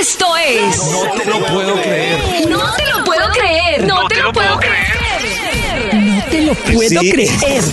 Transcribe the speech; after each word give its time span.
Esto 0.00 0.26
es. 0.36 0.76
No 0.92 1.10
te 1.16 1.24
lo 1.24 1.44
puedo 1.46 1.74
creer. 1.82 2.48
No 2.48 2.60
te 2.76 2.86
lo 2.86 3.04
puedo 3.04 3.30
creer. 3.32 3.86
No, 3.86 4.06
te, 4.08 4.22
lo 4.22 4.32
puedo 4.32 4.58
creer. 4.58 5.94
No 5.94 6.24
te 6.30 6.42
lo 6.42 6.54
puedo 6.54 7.00
Sí. 7.00 7.10
creer. 7.10 7.64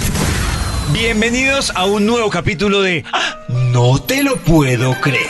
Bienvenidos 0.91 1.71
a 1.75 1.85
un 1.85 2.05
nuevo 2.05 2.29
capítulo 2.29 2.81
de 2.81 3.03
¡Ah! 3.13 3.37
No 3.71 3.99
te 3.99 4.23
lo 4.23 4.37
puedo 4.37 4.99
creer. 5.01 5.27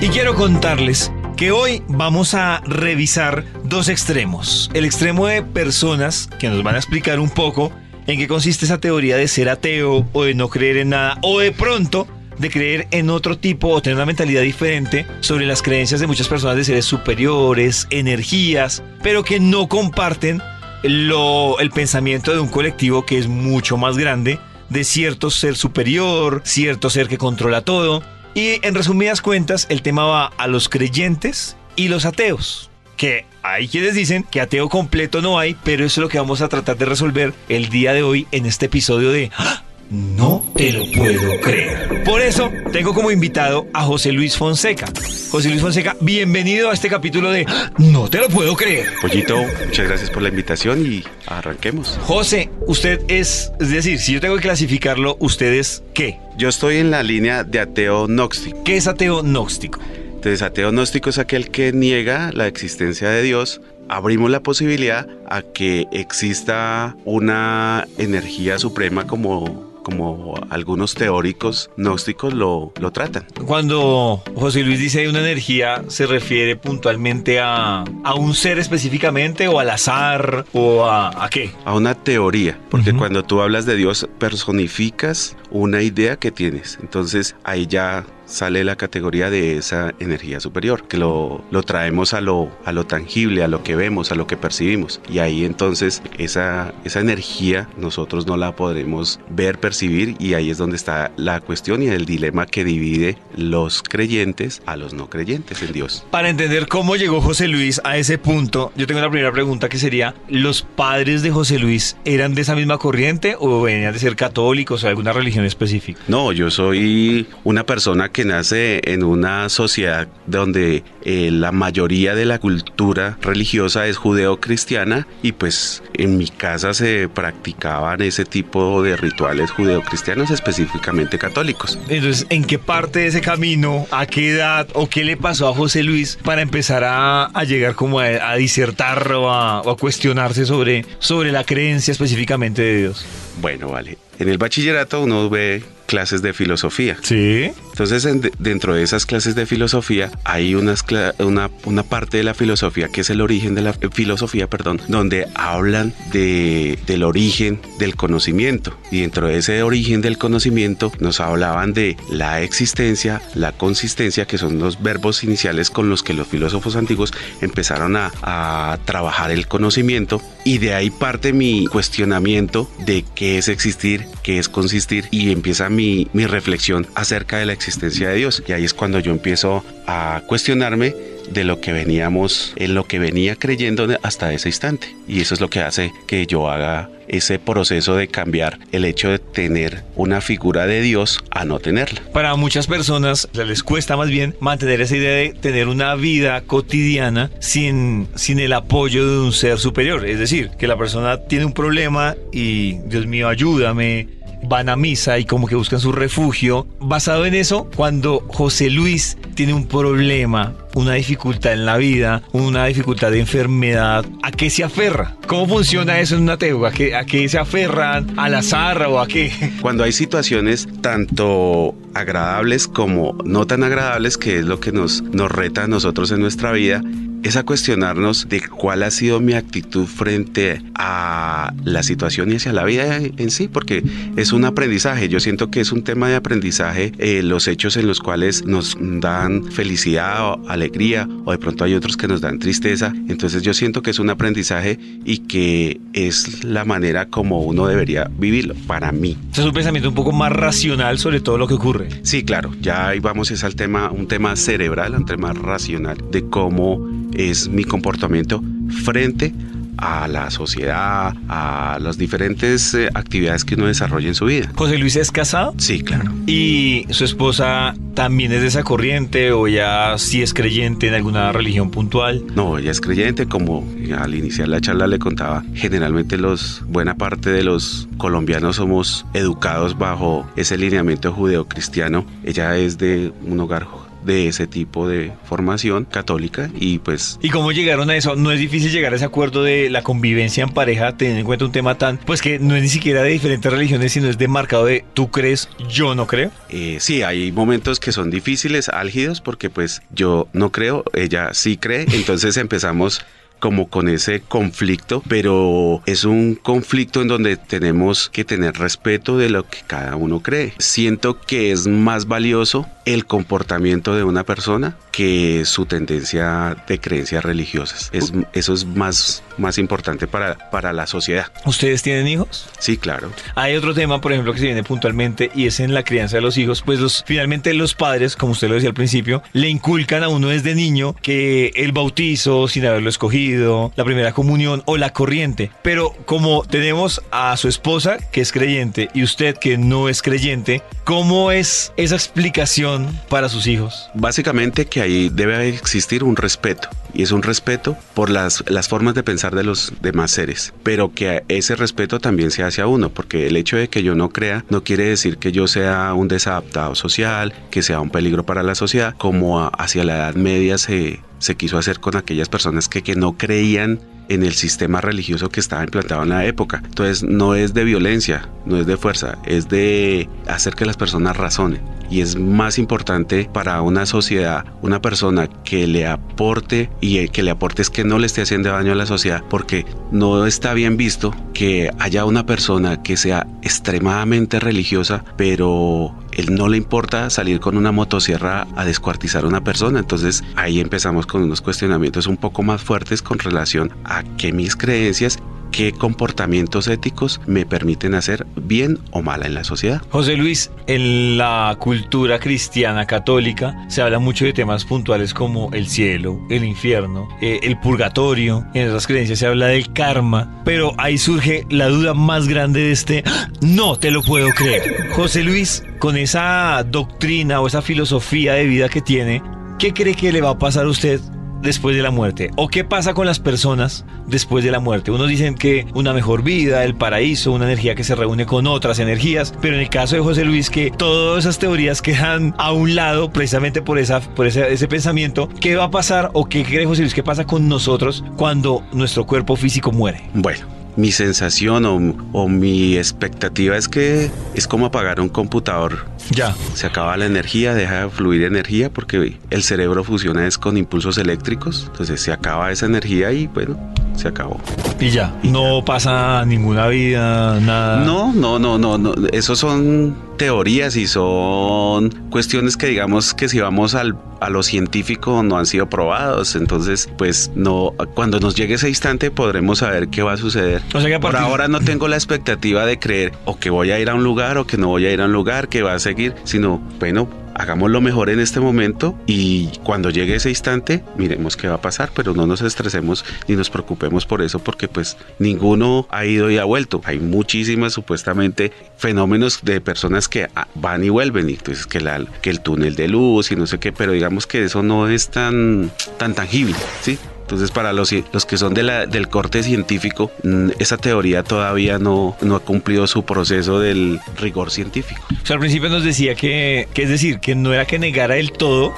Y 0.00 0.08
quiero 0.08 0.34
contarles 0.34 1.12
que 1.36 1.52
hoy 1.52 1.82
vamos 1.86 2.34
a 2.34 2.60
revisar 2.64 3.44
dos 3.64 3.88
extremos. 3.88 4.70
El 4.74 4.84
extremo 4.84 5.26
de 5.26 5.42
personas 5.42 6.28
que 6.38 6.48
nos 6.48 6.62
van 6.62 6.74
a 6.74 6.78
explicar 6.78 7.20
un 7.20 7.30
poco 7.30 7.70
en 8.06 8.18
qué 8.18 8.26
consiste 8.26 8.64
esa 8.64 8.78
teoría 8.78 9.16
de 9.16 9.28
ser 9.28 9.48
ateo 9.48 10.06
o 10.12 10.24
de 10.24 10.34
no 10.34 10.48
creer 10.48 10.78
en 10.78 10.90
nada 10.90 11.18
o 11.22 11.38
de 11.40 11.52
pronto 11.52 12.06
de 12.38 12.50
creer 12.50 12.88
en 12.90 13.10
otro 13.10 13.38
tipo 13.38 13.68
o 13.68 13.82
tener 13.82 13.96
una 13.96 14.06
mentalidad 14.06 14.42
diferente 14.42 15.06
sobre 15.20 15.46
las 15.46 15.62
creencias 15.62 16.00
de 16.00 16.06
muchas 16.06 16.28
personas 16.28 16.56
de 16.56 16.64
seres 16.64 16.84
superiores, 16.84 17.86
energías, 17.90 18.82
pero 19.02 19.24
que 19.24 19.40
no 19.40 19.68
comparten 19.68 20.42
lo, 20.82 21.58
el 21.58 21.70
pensamiento 21.70 22.32
de 22.32 22.40
un 22.40 22.48
colectivo 22.48 23.04
que 23.04 23.18
es 23.18 23.28
mucho 23.28 23.76
más 23.76 23.96
grande, 23.96 24.38
de 24.68 24.84
cierto 24.84 25.30
ser 25.30 25.56
superior, 25.56 26.42
cierto 26.44 26.90
ser 26.90 27.08
que 27.08 27.18
controla 27.18 27.62
todo. 27.62 28.02
Y 28.34 28.60
en 28.66 28.74
resumidas 28.74 29.22
cuentas, 29.22 29.66
el 29.70 29.82
tema 29.82 30.04
va 30.04 30.26
a 30.26 30.46
los 30.46 30.68
creyentes 30.68 31.56
y 31.74 31.88
los 31.88 32.04
ateos. 32.04 32.70
Que 32.96 33.26
hay 33.42 33.68
quienes 33.68 33.94
dicen 33.94 34.24
que 34.24 34.40
ateo 34.40 34.68
completo 34.68 35.22
no 35.22 35.38
hay, 35.38 35.56
pero 35.64 35.84
eso 35.84 36.00
es 36.00 36.02
lo 36.02 36.08
que 36.08 36.18
vamos 36.18 36.40
a 36.40 36.48
tratar 36.48 36.76
de 36.76 36.86
resolver 36.86 37.34
el 37.48 37.68
día 37.68 37.92
de 37.92 38.02
hoy 38.02 38.26
en 38.32 38.46
este 38.46 38.66
episodio 38.66 39.10
de 39.10 39.30
¡Ah! 39.36 39.62
No 39.90 40.44
te 40.56 40.72
lo 40.72 40.84
puedo 40.90 41.40
creer. 41.40 42.02
Por 42.02 42.20
eso 42.20 42.50
tengo 42.72 42.92
como 42.92 43.12
invitado 43.12 43.68
a 43.72 43.84
José 43.84 44.10
Luis 44.10 44.36
Fonseca. 44.36 44.86
José 45.30 45.48
Luis 45.48 45.62
Fonseca, 45.62 45.96
bienvenido 46.00 46.70
a 46.70 46.74
este 46.74 46.88
capítulo 46.88 47.30
de. 47.30 47.46
No 47.78 48.08
te 48.08 48.18
lo 48.18 48.28
puedo 48.28 48.56
creer. 48.56 48.86
Pollito, 49.00 49.36
muchas 49.64 49.86
gracias 49.86 50.10
por 50.10 50.22
la 50.22 50.28
invitación 50.28 50.84
y 50.84 51.04
arranquemos. 51.26 52.00
José, 52.02 52.50
usted 52.66 53.00
es, 53.06 53.52
es 53.60 53.70
decir, 53.70 54.00
si 54.00 54.14
yo 54.14 54.20
tengo 54.20 54.34
que 54.34 54.42
clasificarlo, 54.42 55.16
¿usted 55.20 55.52
es 55.52 55.84
qué? 55.94 56.18
Yo 56.36 56.48
estoy 56.48 56.78
en 56.78 56.90
la 56.90 57.04
línea 57.04 57.44
de 57.44 57.60
ateo 57.60 58.08
gnóstico. 58.08 58.64
¿Qué 58.64 58.76
es 58.76 58.88
ateo 58.88 59.22
gnóstico? 59.22 59.78
Entonces, 60.16 60.42
ateo 60.42 60.72
gnóstico 60.72 61.10
es 61.10 61.18
aquel 61.18 61.50
que 61.50 61.72
niega 61.72 62.32
la 62.32 62.48
existencia 62.48 63.08
de 63.08 63.22
Dios. 63.22 63.60
Abrimos 63.88 64.32
la 64.32 64.40
posibilidad 64.40 65.06
a 65.28 65.42
que 65.42 65.86
exista 65.92 66.96
una 67.04 67.86
energía 67.98 68.58
suprema 68.58 69.06
como, 69.06 69.65
como 69.86 70.34
algunos 70.50 70.96
teóricos 70.96 71.70
gnósticos 71.76 72.34
lo, 72.34 72.72
lo 72.80 72.90
tratan. 72.90 73.24
Cuando 73.46 74.20
José 74.34 74.64
Luis 74.64 74.80
dice 74.80 75.08
una 75.08 75.20
energía, 75.20 75.84
¿se 75.86 76.06
refiere 76.06 76.56
puntualmente 76.56 77.38
a, 77.38 77.84
a 78.02 78.14
un 78.16 78.34
ser 78.34 78.58
específicamente 78.58 79.46
o 79.46 79.60
al 79.60 79.70
azar 79.70 80.44
o 80.52 80.86
a, 80.86 81.24
a 81.24 81.30
qué? 81.30 81.52
A 81.64 81.76
una 81.76 81.94
teoría, 81.94 82.58
porque 82.68 82.92
cuando 82.94 83.22
tú 83.22 83.40
hablas 83.40 83.64
de 83.64 83.76
Dios 83.76 84.08
personificas 84.18 85.36
una 85.52 85.82
idea 85.82 86.16
que 86.16 86.32
tienes. 86.32 86.78
Entonces 86.82 87.36
ahí 87.44 87.68
ya 87.68 88.04
sale 88.26 88.64
la 88.64 88.76
categoría 88.76 89.30
de 89.30 89.56
esa 89.56 89.94
energía 89.98 90.40
superior, 90.40 90.86
que 90.86 90.98
lo, 90.98 91.44
lo 91.50 91.62
traemos 91.62 92.14
a 92.14 92.20
lo, 92.20 92.50
a 92.64 92.72
lo 92.72 92.84
tangible, 92.84 93.42
a 93.42 93.48
lo 93.48 93.62
que 93.62 93.76
vemos, 93.76 94.12
a 94.12 94.14
lo 94.14 94.26
que 94.26 94.36
percibimos. 94.36 95.00
Y 95.08 95.20
ahí 95.20 95.44
entonces 95.44 96.02
esa, 96.18 96.74
esa 96.84 97.00
energía 97.00 97.68
nosotros 97.78 98.26
no 98.26 98.36
la 98.36 98.54
podremos 98.54 99.20
ver, 99.30 99.58
percibir 99.58 100.16
y 100.18 100.34
ahí 100.34 100.50
es 100.50 100.58
donde 100.58 100.76
está 100.76 101.12
la 101.16 101.40
cuestión 101.40 101.82
y 101.82 101.86
el 101.86 102.04
dilema 102.04 102.46
que 102.46 102.64
divide 102.64 103.18
los 103.36 103.82
creyentes 103.82 104.62
a 104.66 104.76
los 104.76 104.92
no 104.92 105.08
creyentes 105.08 105.62
en 105.62 105.72
Dios. 105.72 106.04
Para 106.10 106.28
entender 106.28 106.68
cómo 106.68 106.96
llegó 106.96 107.20
José 107.20 107.48
Luis 107.48 107.80
a 107.84 107.96
ese 107.96 108.18
punto, 108.18 108.72
yo 108.76 108.86
tengo 108.86 109.00
la 109.00 109.10
primera 109.10 109.32
pregunta 109.32 109.68
que 109.68 109.78
sería, 109.78 110.14
¿los 110.28 110.62
padres 110.62 111.22
de 111.22 111.30
José 111.30 111.58
Luis 111.58 111.96
eran 112.04 112.34
de 112.34 112.42
esa 112.42 112.54
misma 112.54 112.78
corriente 112.78 113.36
o 113.38 113.62
venían 113.62 113.92
de 113.92 113.98
ser 113.98 114.16
católicos 114.16 114.82
o 114.82 114.86
de 114.86 114.90
alguna 114.90 115.12
religión 115.12 115.44
específica? 115.44 116.00
No, 116.08 116.32
yo 116.32 116.50
soy 116.50 117.26
una 117.44 117.64
persona 117.64 118.10
que 118.10 118.15
nace 118.24 118.80
en 118.84 119.02
una 119.02 119.48
sociedad 119.48 120.08
donde 120.26 120.82
eh, 121.02 121.30
la 121.30 121.52
mayoría 121.52 122.14
de 122.14 122.24
la 122.24 122.38
cultura 122.38 123.18
religiosa 123.20 123.86
es 123.86 123.96
judeo-cristiana 123.96 125.06
y 125.22 125.32
pues 125.32 125.82
en 125.94 126.18
mi 126.18 126.28
casa 126.28 126.74
se 126.74 127.08
practicaban 127.08 128.02
ese 128.02 128.24
tipo 128.24 128.82
de 128.82 128.96
rituales 128.96 129.50
judeo-cristianos 129.50 130.30
específicamente 130.30 131.18
católicos. 131.18 131.78
Entonces, 131.88 132.26
¿en 132.30 132.44
qué 132.44 132.58
parte 132.58 133.00
de 133.00 133.06
ese 133.08 133.20
camino, 133.20 133.86
a 133.90 134.06
qué 134.06 134.30
edad 134.30 134.68
o 134.74 134.88
qué 134.88 135.04
le 135.04 135.16
pasó 135.16 135.48
a 135.48 135.54
José 135.54 135.82
Luis 135.82 136.18
para 136.24 136.42
empezar 136.42 136.84
a, 136.84 137.26
a 137.26 137.44
llegar 137.44 137.74
como 137.74 138.00
a, 138.00 138.06
a 138.06 138.36
disertar 138.36 139.12
o 139.12 139.30
a, 139.30 139.60
o 139.62 139.70
a 139.70 139.76
cuestionarse 139.76 140.46
sobre, 140.46 140.84
sobre 140.98 141.32
la 141.32 141.44
creencia 141.44 141.92
específicamente 141.92 142.62
de 142.62 142.76
Dios? 142.78 143.06
Bueno, 143.40 143.68
vale. 143.68 143.98
En 144.18 144.28
el 144.28 144.38
bachillerato 144.38 145.02
uno 145.02 145.28
ve 145.30 145.62
clases 145.86 146.20
de 146.20 146.32
filosofía. 146.32 146.96
Sí. 147.02 147.50
Entonces, 147.70 148.04
en- 148.06 148.20
de- 148.20 148.32
dentro 148.40 148.74
de 148.74 148.82
esas 148.82 149.06
clases 149.06 149.36
de 149.36 149.46
filosofía 149.46 150.10
hay 150.24 150.54
unas 150.56 150.84
una, 151.18 151.48
una 151.64 151.82
parte 151.84 152.16
de 152.16 152.24
la 152.24 152.34
filosofía 152.34 152.88
que 152.88 153.02
es 153.02 153.10
el 153.10 153.20
origen 153.20 153.54
de 153.54 153.62
la 153.62 153.70
eh, 153.70 153.88
filosofía, 153.92 154.48
perdón, 154.48 154.80
donde 154.88 155.26
hablan 155.36 155.94
de, 156.12 156.76
del 156.86 157.04
origen 157.04 157.60
del 157.78 157.94
conocimiento. 157.94 158.76
Y 158.90 159.02
dentro 159.02 159.28
de 159.28 159.38
ese 159.38 159.62
origen 159.62 160.00
del 160.00 160.18
conocimiento 160.18 160.90
nos 160.98 161.20
hablaban 161.20 161.72
de 161.72 161.96
la 162.10 162.40
existencia, 162.42 163.22
la 163.34 163.52
consistencia, 163.52 164.24
que 164.26 164.38
son 164.38 164.58
los 164.58 164.82
verbos 164.82 165.22
iniciales 165.22 165.70
con 165.70 165.88
los 165.88 166.02
que 166.02 166.14
los 166.14 166.26
filósofos 166.26 166.74
antiguos 166.74 167.12
empezaron 167.42 167.94
a, 167.96 168.10
a 168.22 168.78
trabajar 168.86 169.30
el 169.30 169.46
conocimiento. 169.46 170.20
Y 170.46 170.58
de 170.58 170.74
ahí 170.74 170.90
parte 170.90 171.32
mi 171.32 171.66
cuestionamiento 171.66 172.70
de 172.86 173.04
qué 173.16 173.36
es 173.36 173.48
existir, 173.48 174.06
qué 174.22 174.38
es 174.38 174.48
consistir 174.48 175.08
y 175.10 175.32
empieza 175.32 175.68
mi, 175.68 176.06
mi 176.12 176.24
reflexión 176.24 176.86
acerca 176.94 177.38
de 177.38 177.46
la 177.46 177.52
existencia 177.52 178.10
de 178.10 178.14
Dios. 178.14 178.44
Y 178.46 178.52
ahí 178.52 178.64
es 178.64 178.72
cuando 178.72 179.00
yo 179.00 179.10
empiezo 179.10 179.64
a 179.88 180.22
cuestionarme 180.28 180.94
de 181.30 181.44
lo 181.44 181.60
que 181.60 181.72
veníamos, 181.72 182.52
en 182.56 182.74
lo 182.74 182.86
que 182.86 182.98
venía 182.98 183.36
creyendo 183.36 183.86
hasta 184.02 184.32
ese 184.32 184.48
instante. 184.48 184.94
Y 185.08 185.20
eso 185.20 185.34
es 185.34 185.40
lo 185.40 185.50
que 185.50 185.60
hace 185.60 185.92
que 186.06 186.26
yo 186.26 186.48
haga 186.48 186.90
ese 187.08 187.38
proceso 187.38 187.96
de 187.96 188.08
cambiar 188.08 188.58
el 188.72 188.84
hecho 188.84 189.10
de 189.10 189.18
tener 189.18 189.84
una 189.94 190.20
figura 190.20 190.66
de 190.66 190.80
Dios 190.80 191.20
a 191.30 191.44
no 191.44 191.58
tenerla. 191.58 192.02
Para 192.12 192.34
muchas 192.36 192.66
personas 192.66 193.28
les 193.32 193.62
cuesta 193.62 193.96
más 193.96 194.08
bien 194.08 194.34
mantener 194.40 194.80
esa 194.80 194.96
idea 194.96 195.12
de 195.12 195.34
tener 195.34 195.68
una 195.68 195.94
vida 195.94 196.40
cotidiana 196.42 197.30
sin, 197.38 198.08
sin 198.14 198.40
el 198.40 198.52
apoyo 198.52 199.08
de 199.08 199.20
un 199.20 199.32
ser 199.32 199.58
superior. 199.58 200.06
Es 200.06 200.18
decir, 200.18 200.50
que 200.58 200.66
la 200.66 200.76
persona 200.76 201.18
tiene 201.18 201.44
un 201.44 201.52
problema 201.52 202.16
y 202.32 202.78
Dios 202.86 203.06
mío, 203.06 203.28
ayúdame. 203.28 204.08
Van 204.48 204.68
a 204.68 204.76
misa 204.76 205.18
y 205.18 205.24
como 205.24 205.46
que 205.46 205.54
buscan 205.54 205.80
su 205.80 205.92
refugio. 205.92 206.66
Basado 206.80 207.26
en 207.26 207.34
eso, 207.34 207.68
cuando 207.74 208.24
José 208.28 208.70
Luis 208.70 209.18
tiene 209.34 209.54
un 209.54 209.66
problema, 209.66 210.54
una 210.74 210.94
dificultad 210.94 211.52
en 211.52 211.66
la 211.66 211.76
vida, 211.76 212.22
una 212.32 212.66
dificultad 212.66 213.10
de 213.10 213.20
enfermedad, 213.20 214.04
¿a 214.22 214.30
qué 214.30 214.50
se 214.50 214.62
aferra? 214.62 215.16
¿Cómo 215.26 215.48
funciona 215.48 215.98
eso 216.00 216.16
en 216.16 216.22
un 216.22 216.30
ateo? 216.30 216.66
¿A 216.66 216.70
qué, 216.70 216.94
a 216.94 217.04
qué 217.04 217.28
se 217.28 217.38
aferran? 217.38 218.18
¿Al 218.18 218.34
azar 218.34 218.82
o 218.82 219.00
a 219.00 219.08
qué? 219.08 219.32
Cuando 219.60 219.84
hay 219.84 219.92
situaciones 219.92 220.68
tanto 220.80 221.74
agradables 221.94 222.68
como 222.68 223.16
no 223.24 223.46
tan 223.46 223.62
agradables, 223.62 224.16
que 224.16 224.38
es 224.38 224.44
lo 224.44 224.60
que 224.60 224.72
nos, 224.72 225.02
nos 225.02 225.30
reta 225.30 225.64
a 225.64 225.66
nosotros 225.66 226.10
en 226.12 226.20
nuestra 226.20 226.52
vida, 226.52 226.82
es 227.22 227.36
a 227.36 227.44
cuestionarnos 227.44 228.28
de 228.28 228.40
cuál 228.40 228.82
ha 228.82 228.90
sido 228.90 229.20
mi 229.20 229.34
actitud 229.34 229.86
frente 229.86 230.62
a 230.74 231.52
la 231.64 231.82
situación 231.82 232.32
y 232.32 232.36
hacia 232.36 232.52
la 232.52 232.64
vida 232.64 232.98
en 232.98 233.30
sí, 233.30 233.48
porque 233.48 233.82
es 234.16 234.32
un 234.32 234.44
aprendizaje. 234.44 235.08
Yo 235.08 235.20
siento 235.20 235.50
que 235.50 235.60
es 235.60 235.72
un 235.72 235.82
tema 235.82 236.08
de 236.08 236.16
aprendizaje, 236.16 236.92
eh, 236.98 237.22
los 237.22 237.48
hechos 237.48 237.76
en 237.76 237.86
los 237.86 238.00
cuales 238.00 238.46
nos 238.46 238.76
dan 238.80 239.44
felicidad 239.44 240.24
o 240.24 240.48
alegría, 240.48 241.08
o 241.24 241.32
de 241.32 241.38
pronto 241.38 241.64
hay 241.64 241.74
otros 241.74 241.96
que 241.96 242.08
nos 242.08 242.20
dan 242.20 242.38
tristeza. 242.38 242.92
Entonces 243.08 243.42
yo 243.42 243.54
siento 243.54 243.82
que 243.82 243.90
es 243.90 243.98
un 243.98 244.10
aprendizaje 244.10 244.78
y 245.04 245.18
que 245.18 245.80
es 245.92 246.44
la 246.44 246.64
manera 246.64 247.06
como 247.06 247.42
uno 247.42 247.66
debería 247.66 248.10
vivirlo, 248.18 248.54
para 248.66 248.92
mí. 248.92 249.16
Es 249.32 249.38
un 249.38 249.52
pensamiento 249.52 249.88
un 249.88 249.94
poco 249.94 250.12
más 250.12 250.32
racional 250.32 250.98
sobre 250.98 251.20
todo 251.20 251.38
lo 251.38 251.46
que 251.46 251.54
ocurre. 251.54 251.88
Sí, 252.02 252.24
claro, 252.24 252.52
ya 252.60 252.88
ahí 252.88 253.00
vamos 253.00 253.30
es 253.30 253.44
al 253.44 253.56
tema, 253.56 253.90
un 253.90 254.06
tema 254.06 254.36
cerebral, 254.36 254.94
un 254.94 255.06
tema 255.06 255.32
racional 255.32 255.98
de 256.10 256.28
cómo 256.28 256.86
es 257.16 257.48
mi 257.48 257.64
comportamiento 257.64 258.42
frente 258.84 259.32
a 259.78 260.08
la 260.08 260.30
sociedad, 260.30 261.14
a 261.28 261.78
las 261.80 261.98
diferentes 261.98 262.72
eh, 262.74 262.88
actividades 262.94 263.44
que 263.44 263.56
uno 263.56 263.66
desarrolla 263.66 264.08
en 264.08 264.14
su 264.14 264.24
vida. 264.24 264.50
José 264.54 264.78
Luis 264.78 264.96
es 264.96 265.10
casado 265.10 265.54
Sí, 265.58 265.80
claro. 265.80 266.10
y 266.26 266.86
su 266.90 267.04
esposa 267.04 267.74
también 267.94 268.32
es 268.32 268.40
de 268.40 268.46
esa 268.48 268.62
corriente 268.62 269.32
o 269.32 269.48
ya 269.48 269.96
sí 269.98 270.22
es 270.22 270.32
creyente 270.32 270.88
en 270.88 270.94
alguna 270.94 271.30
religión 271.32 271.70
puntual. 271.70 272.22
No, 272.34 272.56
ella 272.58 272.70
es 272.70 272.80
creyente, 272.80 273.26
como 273.26 273.66
al 273.98 274.14
iniciar 274.14 274.48
la 274.48 274.60
charla 274.60 274.86
le 274.86 274.98
contaba, 274.98 275.44
generalmente 275.54 276.16
los, 276.16 276.62
buena 276.68 276.94
parte 276.96 277.30
de 277.30 277.44
los 277.44 277.86
colombianos 277.98 278.56
somos 278.56 279.04
educados 279.12 279.76
bajo 279.78 280.26
ese 280.36 280.56
lineamiento 280.56 281.12
judeocristiano. 281.12 282.06
Ella 282.24 282.56
es 282.56 282.78
de 282.78 283.12
un 283.26 283.40
hogar 283.40 283.64
de 284.06 284.28
ese 284.28 284.46
tipo 284.46 284.88
de 284.88 285.12
formación 285.24 285.84
católica 285.84 286.50
y 286.58 286.78
pues... 286.78 287.18
¿Y 287.20 287.30
cómo 287.30 287.52
llegaron 287.52 287.90
a 287.90 287.96
eso? 287.96 288.16
No 288.16 288.32
es 288.32 288.38
difícil 288.38 288.70
llegar 288.70 288.92
a 288.92 288.96
ese 288.96 289.04
acuerdo 289.04 289.42
de 289.42 289.68
la 289.68 289.82
convivencia 289.82 290.44
en 290.44 290.50
pareja, 290.50 290.96
teniendo 290.96 291.20
en 291.20 291.26
cuenta 291.26 291.44
un 291.44 291.52
tema 291.52 291.76
tan, 291.76 291.98
pues 291.98 292.22
que 292.22 292.38
no 292.38 292.56
es 292.56 292.62
ni 292.62 292.68
siquiera 292.68 293.02
de 293.02 293.10
diferentes 293.10 293.52
religiones, 293.52 293.92
sino 293.92 294.08
es 294.08 294.16
de 294.16 294.28
marcado 294.28 294.64
de 294.64 294.84
tú 294.94 295.10
crees, 295.10 295.48
yo 295.68 295.94
no 295.94 296.06
creo. 296.06 296.30
Eh, 296.48 296.78
sí, 296.80 297.02
hay 297.02 297.32
momentos 297.32 297.80
que 297.80 297.92
son 297.92 298.10
difíciles, 298.10 298.68
álgidos, 298.68 299.20
porque 299.20 299.50
pues 299.50 299.82
yo 299.90 300.28
no 300.32 300.52
creo, 300.52 300.84
ella 300.94 301.34
sí 301.34 301.56
cree, 301.56 301.86
entonces 301.92 302.36
empezamos 302.36 303.04
como 303.38 303.68
con 303.68 303.88
ese 303.88 304.20
conflicto, 304.20 305.02
pero 305.08 305.82
es 305.86 306.04
un 306.04 306.34
conflicto 306.34 307.02
en 307.02 307.08
donde 307.08 307.36
tenemos 307.36 308.08
que 308.08 308.24
tener 308.24 308.54
respeto 308.54 309.18
de 309.18 309.30
lo 309.30 309.44
que 309.48 309.58
cada 309.66 309.96
uno 309.96 310.20
cree. 310.20 310.54
Siento 310.58 311.20
que 311.20 311.52
es 311.52 311.66
más 311.66 312.06
valioso 312.06 312.66
el 312.84 313.06
comportamiento 313.06 313.94
de 313.94 314.04
una 314.04 314.24
persona 314.24 314.76
que 314.96 315.44
su 315.44 315.66
tendencia 315.66 316.56
de 316.66 316.80
creencias 316.80 317.22
religiosas. 317.22 317.90
Es, 317.92 318.14
eso 318.32 318.54
es 318.54 318.64
más, 318.64 319.22
más 319.36 319.58
importante 319.58 320.06
para, 320.06 320.50
para 320.50 320.72
la 320.72 320.86
sociedad. 320.86 321.26
¿Ustedes 321.44 321.82
tienen 321.82 322.08
hijos? 322.08 322.48
Sí, 322.58 322.78
claro. 322.78 323.12
Hay 323.34 323.56
otro 323.56 323.74
tema, 323.74 324.00
por 324.00 324.12
ejemplo, 324.12 324.32
que 324.32 324.38
se 324.38 324.46
viene 324.46 324.64
puntualmente 324.64 325.30
y 325.34 325.48
es 325.48 325.60
en 325.60 325.74
la 325.74 325.82
crianza 325.82 326.16
de 326.16 326.22
los 326.22 326.38
hijos. 326.38 326.62
Pues 326.62 326.80
los, 326.80 327.04
finalmente 327.06 327.52
los 327.52 327.74
padres, 327.74 328.16
como 328.16 328.32
usted 328.32 328.48
lo 328.48 328.54
decía 328.54 328.70
al 328.70 328.74
principio, 328.74 329.22
le 329.34 329.50
inculcan 329.50 330.02
a 330.02 330.08
uno 330.08 330.28
desde 330.28 330.54
niño 330.54 330.96
que 331.02 331.52
el 331.56 331.72
bautizo, 331.72 332.48
sin 332.48 332.64
haberlo 332.64 332.88
escogido, 332.88 333.74
la 333.76 333.84
primera 333.84 334.12
comunión 334.12 334.62
o 334.64 334.78
la 334.78 334.94
corriente. 334.94 335.50
Pero 335.60 335.90
como 336.06 336.42
tenemos 336.44 337.02
a 337.10 337.36
su 337.36 337.48
esposa 337.48 337.98
que 338.12 338.22
es 338.22 338.32
creyente 338.32 338.88
y 338.94 339.02
usted 339.02 339.36
que 339.36 339.58
no 339.58 339.90
es 339.90 340.00
creyente, 340.00 340.62
¿cómo 340.84 341.32
es 341.32 341.74
esa 341.76 341.96
explicación 341.96 342.98
para 343.10 343.28
sus 343.28 343.46
hijos? 343.46 343.90
Básicamente 343.92 344.64
que 344.64 344.85
ahí 344.86 345.08
debe 345.08 345.48
existir 345.48 346.02
un 346.02 346.16
respeto 346.16 346.68
y 346.94 347.02
es 347.02 347.12
un 347.12 347.22
respeto 347.22 347.76
por 347.94 348.08
las, 348.08 348.42
las 348.48 348.68
formas 348.68 348.94
de 348.94 349.02
pensar 349.02 349.34
de 349.34 349.44
los 349.44 349.72
demás 349.82 350.10
seres, 350.10 350.54
pero 350.62 350.92
que 350.94 351.24
ese 351.28 351.54
respeto 351.54 351.98
también 351.98 352.30
se 352.30 352.42
hace 352.42 352.62
a 352.62 352.66
uno, 352.66 352.88
porque 352.88 353.26
el 353.26 353.36
hecho 353.36 353.56
de 353.56 353.68
que 353.68 353.82
yo 353.82 353.94
no 353.94 354.08
crea 354.08 354.44
no 354.48 354.64
quiere 354.64 354.84
decir 354.84 355.18
que 355.18 355.32
yo 355.32 355.46
sea 355.46 355.92
un 355.92 356.08
desadaptado 356.08 356.74
social, 356.74 357.34
que 357.50 357.62
sea 357.62 357.80
un 357.80 357.90
peligro 357.90 358.24
para 358.24 358.42
la 358.42 358.54
sociedad, 358.54 358.94
como 358.96 359.50
hacia 359.58 359.84
la 359.84 359.96
Edad 359.96 360.14
Media 360.14 360.56
se, 360.56 361.00
se 361.18 361.34
quiso 361.36 361.58
hacer 361.58 361.80
con 361.80 361.96
aquellas 361.96 362.28
personas 362.28 362.68
que, 362.68 362.82
que 362.82 362.96
no 362.96 363.18
creían 363.18 363.80
en 364.08 364.22
el 364.22 364.34
sistema 364.34 364.80
religioso 364.80 365.28
que 365.28 365.40
estaba 365.40 365.64
implantado 365.64 366.02
en 366.02 366.10
la 366.10 366.24
época. 366.24 366.62
Entonces 366.64 367.02
no 367.02 367.34
es 367.34 367.54
de 367.54 367.64
violencia, 367.64 368.28
no 368.44 368.58
es 368.58 368.66
de 368.66 368.76
fuerza, 368.76 369.18
es 369.24 369.48
de 369.48 370.08
hacer 370.26 370.54
que 370.54 370.66
las 370.66 370.76
personas 370.76 371.16
razonen. 371.16 371.60
Y 371.88 372.00
es 372.00 372.16
más 372.16 372.58
importante 372.58 373.28
para 373.32 373.62
una 373.62 373.86
sociedad, 373.86 374.44
una 374.60 374.82
persona 374.82 375.28
que 375.44 375.66
le 375.66 375.86
aporte 375.86 376.68
y 376.80 377.08
que 377.08 377.22
le 377.22 377.30
aporte 377.30 377.62
es 377.62 377.70
que 377.70 377.84
no 377.84 377.98
le 377.98 378.06
esté 378.06 378.22
haciendo 378.22 378.50
daño 378.50 378.72
a 378.72 378.76
la 378.76 378.86
sociedad, 378.86 379.22
porque 379.30 379.64
no 379.92 380.26
está 380.26 380.52
bien 380.54 380.76
visto 380.76 381.14
que 381.32 381.70
haya 381.78 382.04
una 382.04 382.26
persona 382.26 382.82
que 382.82 382.96
sea 382.96 383.26
extremadamente 383.42 384.40
religiosa, 384.40 385.04
pero 385.16 385.94
él 386.16 386.34
no 386.34 386.48
le 386.48 386.56
importa 386.56 387.10
salir 387.10 387.40
con 387.40 387.56
una 387.56 387.72
motosierra 387.72 388.46
a 388.56 388.64
descuartizar 388.64 389.24
a 389.24 389.28
una 389.28 389.44
persona. 389.44 389.80
Entonces 389.80 390.24
ahí 390.34 390.60
empezamos 390.60 391.06
con 391.06 391.22
unos 391.22 391.42
cuestionamientos 391.42 392.06
un 392.06 392.16
poco 392.16 392.42
más 392.42 392.62
fuertes 392.62 393.02
con 393.02 393.18
relación 393.18 393.70
a 393.84 394.02
que 394.16 394.32
mis 394.32 394.56
creencias 394.56 395.18
qué 395.50 395.72
comportamientos 395.72 396.68
éticos 396.68 397.20
me 397.26 397.46
permiten 397.46 397.94
hacer 397.94 398.26
bien 398.36 398.78
o 398.90 399.02
mal 399.02 399.24
en 399.24 399.34
la 399.34 399.44
sociedad. 399.44 399.82
José 399.90 400.16
Luis, 400.16 400.50
en 400.66 401.18
la 401.18 401.56
cultura 401.58 402.18
cristiana 402.18 402.86
católica 402.86 403.66
se 403.68 403.82
habla 403.82 403.98
mucho 403.98 404.24
de 404.24 404.32
temas 404.32 404.64
puntuales 404.64 405.14
como 405.14 405.50
el 405.52 405.68
cielo, 405.68 406.20
el 406.30 406.44
infierno, 406.44 407.08
eh, 407.20 407.40
el 407.42 407.58
purgatorio. 407.58 408.44
En 408.54 408.68
esas 408.68 408.86
creencias 408.86 409.18
se 409.18 409.26
habla 409.26 409.46
del 409.46 409.72
karma, 409.72 410.42
pero 410.44 410.72
ahí 410.78 410.98
surge 410.98 411.46
la 411.50 411.68
duda 411.68 411.94
más 411.94 412.28
grande 412.28 412.60
de 412.60 412.72
este, 412.72 413.04
no 413.40 413.76
te 413.76 413.90
lo 413.90 414.02
puedo 414.02 414.28
creer. 414.30 414.90
José 414.92 415.22
Luis, 415.22 415.62
con 415.78 415.96
esa 415.96 416.62
doctrina 416.64 417.40
o 417.40 417.46
esa 417.46 417.62
filosofía 417.62 418.34
de 418.34 418.46
vida 418.46 418.68
que 418.68 418.80
tiene, 418.80 419.22
¿qué 419.58 419.72
cree 419.72 419.94
que 419.94 420.12
le 420.12 420.20
va 420.20 420.30
a 420.30 420.38
pasar 420.38 420.66
a 420.66 420.68
usted 420.68 421.00
después 421.46 421.76
de 421.76 421.82
la 421.82 421.90
muerte? 421.90 422.30
¿O 422.36 422.48
qué 422.48 422.64
pasa 422.64 422.92
con 422.92 423.06
las 423.06 423.20
personas 423.20 423.84
después 424.06 424.44
de 424.44 424.50
la 424.50 424.60
muerte? 424.60 424.90
Unos 424.90 425.08
dicen 425.08 425.34
que 425.34 425.66
una 425.74 425.92
mejor 425.92 426.22
vida, 426.22 426.64
el 426.64 426.74
paraíso, 426.74 427.32
una 427.32 427.46
energía 427.46 427.74
que 427.74 427.84
se 427.84 427.94
reúne 427.94 428.26
con 428.26 428.46
otras 428.46 428.78
energías, 428.78 429.32
pero 429.40 429.54
en 429.54 429.62
el 429.62 429.70
caso 429.70 429.96
de 429.96 430.02
José 430.02 430.24
Luis 430.24 430.50
que 430.50 430.70
todas 430.70 431.24
esas 431.24 431.38
teorías 431.38 431.80
quedan 431.80 432.34
a 432.38 432.52
un 432.52 432.74
lado 432.74 433.10
precisamente 433.10 433.62
por, 433.62 433.78
esa, 433.78 434.00
por 434.00 434.26
ese, 434.26 434.68
pensamiento, 434.68 435.28
¿qué 435.40 435.56
va 435.56 435.64
a 435.64 435.70
pasar 435.70 436.10
o 436.12 436.26
qué 436.26 436.44
cree 436.44 436.66
José 436.66 436.82
Luis 436.82 436.94
que 436.94 437.02
pasa 437.02 437.24
con 437.24 437.48
nosotros 437.48 438.04
cuando 438.16 438.62
nuestro 438.72 439.06
cuerpo 439.06 439.36
físico 439.36 439.72
muere? 439.72 440.02
Bueno, 440.14 440.46
mi 440.76 440.92
sensación 440.92 441.64
o, 441.64 441.76
o, 442.12 442.28
mi 442.28 442.76
expectativa 442.76 443.56
es 443.56 443.68
que 443.68 444.10
es 444.34 444.46
como 444.46 444.66
apagar 444.66 445.00
un 445.00 445.08
computador. 445.08 445.86
Ya. 446.10 446.34
Se 446.54 446.66
acaba 446.66 446.96
la 446.96 447.06
energía, 447.06 447.54
deja 447.54 447.84
de 447.84 447.90
fluir 447.90 448.24
energía 448.24 448.70
porque 448.70 449.18
el 449.30 449.42
cerebro 449.42 449.84
funciona 449.84 450.26
es 450.26 450.38
con 450.38 450.56
impulsos 450.56 450.98
eléctricos. 450.98 451.64
Entonces 451.70 452.00
se 452.00 452.12
acaba 452.12 452.52
esa 452.52 452.66
energía 452.66 453.12
y 453.12 453.26
bueno, 453.26 453.58
se 453.96 454.08
acabó. 454.08 454.40
Y 454.80 454.90
ya. 454.90 455.14
Y 455.22 455.28
no 455.28 455.60
ya. 455.60 455.64
pasa 455.64 456.24
ninguna 456.24 456.66
vida, 456.68 457.40
nada. 457.40 457.84
No, 457.84 458.12
no, 458.12 458.38
no, 458.38 458.58
no, 458.58 458.78
no. 458.78 458.94
Esos 459.12 459.38
son 459.38 459.96
teorías 460.16 460.76
y 460.76 460.86
son 460.86 461.90
cuestiones 462.10 462.56
que 462.56 462.68
digamos 462.68 463.14
que 463.14 463.28
si 463.28 463.40
vamos 463.40 463.74
al, 463.74 463.96
a 464.20 464.30
lo 464.30 464.42
científico 464.42 465.22
no 465.22 465.38
han 465.38 465.46
sido 465.46 465.68
probados. 465.68 466.36
Entonces, 466.36 466.88
pues 466.96 467.30
no, 467.34 467.72
cuando 467.94 468.20
nos 468.20 468.34
llegue 468.34 468.54
ese 468.54 468.68
instante 468.68 469.10
podremos 469.10 469.58
saber 469.58 469.88
qué 469.88 470.02
va 470.02 470.12
a 470.12 470.16
suceder. 470.16 470.62
O 470.74 470.80
sea 470.80 470.90
que 470.90 471.00
Por 471.00 471.16
ahora 471.16 471.48
no 471.48 471.60
tengo 471.60 471.88
la 471.88 471.96
expectativa 471.96 472.66
de 472.66 472.78
creer 472.78 473.12
o 473.24 473.38
que 473.38 473.50
voy 473.50 473.70
a 473.70 473.78
ir 473.78 473.90
a 473.90 473.94
un 473.94 474.04
lugar 474.04 474.38
o 474.38 474.46
que 474.46 474.56
no 474.56 474.68
voy 474.68 474.86
a 474.86 474.92
ir 474.92 475.00
a 475.00 475.06
un 475.06 475.12
lugar, 475.12 475.48
que 475.48 475.62
va 475.62 475.74
a 475.74 475.78
seguir, 475.78 476.14
sino, 476.24 476.60
bueno, 476.78 477.08
hagamos 477.38 477.70
lo 477.70 477.80
mejor 477.80 478.10
en 478.10 478.20
este 478.20 478.40
momento 478.40 478.98
y 479.06 479.48
cuando 479.62 479.90
llegue 479.90 480.16
ese 480.16 480.30
instante 480.30 480.82
miremos 480.96 481.36
qué 481.36 481.48
va 481.48 481.54
a 481.54 481.60
pasar, 481.60 481.90
pero 481.94 482.14
no 482.14 482.26
nos 482.26 482.42
estresemos 482.42 483.04
ni 483.28 483.36
nos 483.36 483.50
preocupemos 483.50 484.06
por 484.06 484.22
eso 484.22 484.38
porque 484.38 484.68
pues 484.68 484.96
ninguno 485.18 485.86
ha 485.90 486.04
ido 486.04 486.30
y 486.30 486.38
ha 486.38 486.44
vuelto. 486.44 486.80
Hay 486.84 486.98
muchísimas 486.98 487.72
supuestamente 487.72 488.52
fenómenos 488.76 489.40
de 489.42 489.60
personas 489.60 490.08
que 490.08 490.28
van 490.54 490.84
y 490.84 490.88
vuelven 490.88 491.30
y 491.30 491.34
entonces 491.34 491.66
que, 491.66 491.80
la, 491.80 492.04
que 492.22 492.30
el 492.30 492.40
túnel 492.40 492.74
de 492.76 492.88
luz 492.88 493.30
y 493.30 493.36
no 493.36 493.46
sé 493.46 493.58
qué, 493.58 493.72
pero 493.72 493.92
digamos 493.92 494.26
que 494.26 494.44
eso 494.44 494.62
no 494.62 494.88
es 494.88 495.08
tan, 495.08 495.70
tan 495.98 496.14
tangible, 496.14 496.56
¿sí? 496.80 496.98
Entonces, 497.26 497.50
para 497.50 497.72
los, 497.72 497.92
los 498.12 498.24
que 498.24 498.38
son 498.38 498.54
de 498.54 498.86
del 498.86 499.08
corte 499.08 499.42
científico, 499.42 500.12
esa 500.60 500.76
teoría 500.76 501.24
todavía 501.24 501.76
no, 501.76 502.16
no 502.20 502.36
ha 502.36 502.40
cumplido 502.40 502.86
su 502.86 503.04
proceso 503.04 503.58
del 503.58 503.98
rigor 504.16 504.52
científico. 504.52 505.02
O 505.10 505.26
sea, 505.26 505.34
al 505.34 505.40
principio 505.40 505.68
nos 505.68 505.82
decía 505.82 506.14
que, 506.14 506.68
que 506.72 506.84
es 506.84 506.88
decir, 506.88 507.18
que 507.18 507.34
no 507.34 507.52
era 507.52 507.64
que 507.64 507.80
negara 507.80 508.14
del 508.14 508.30
todo 508.30 508.72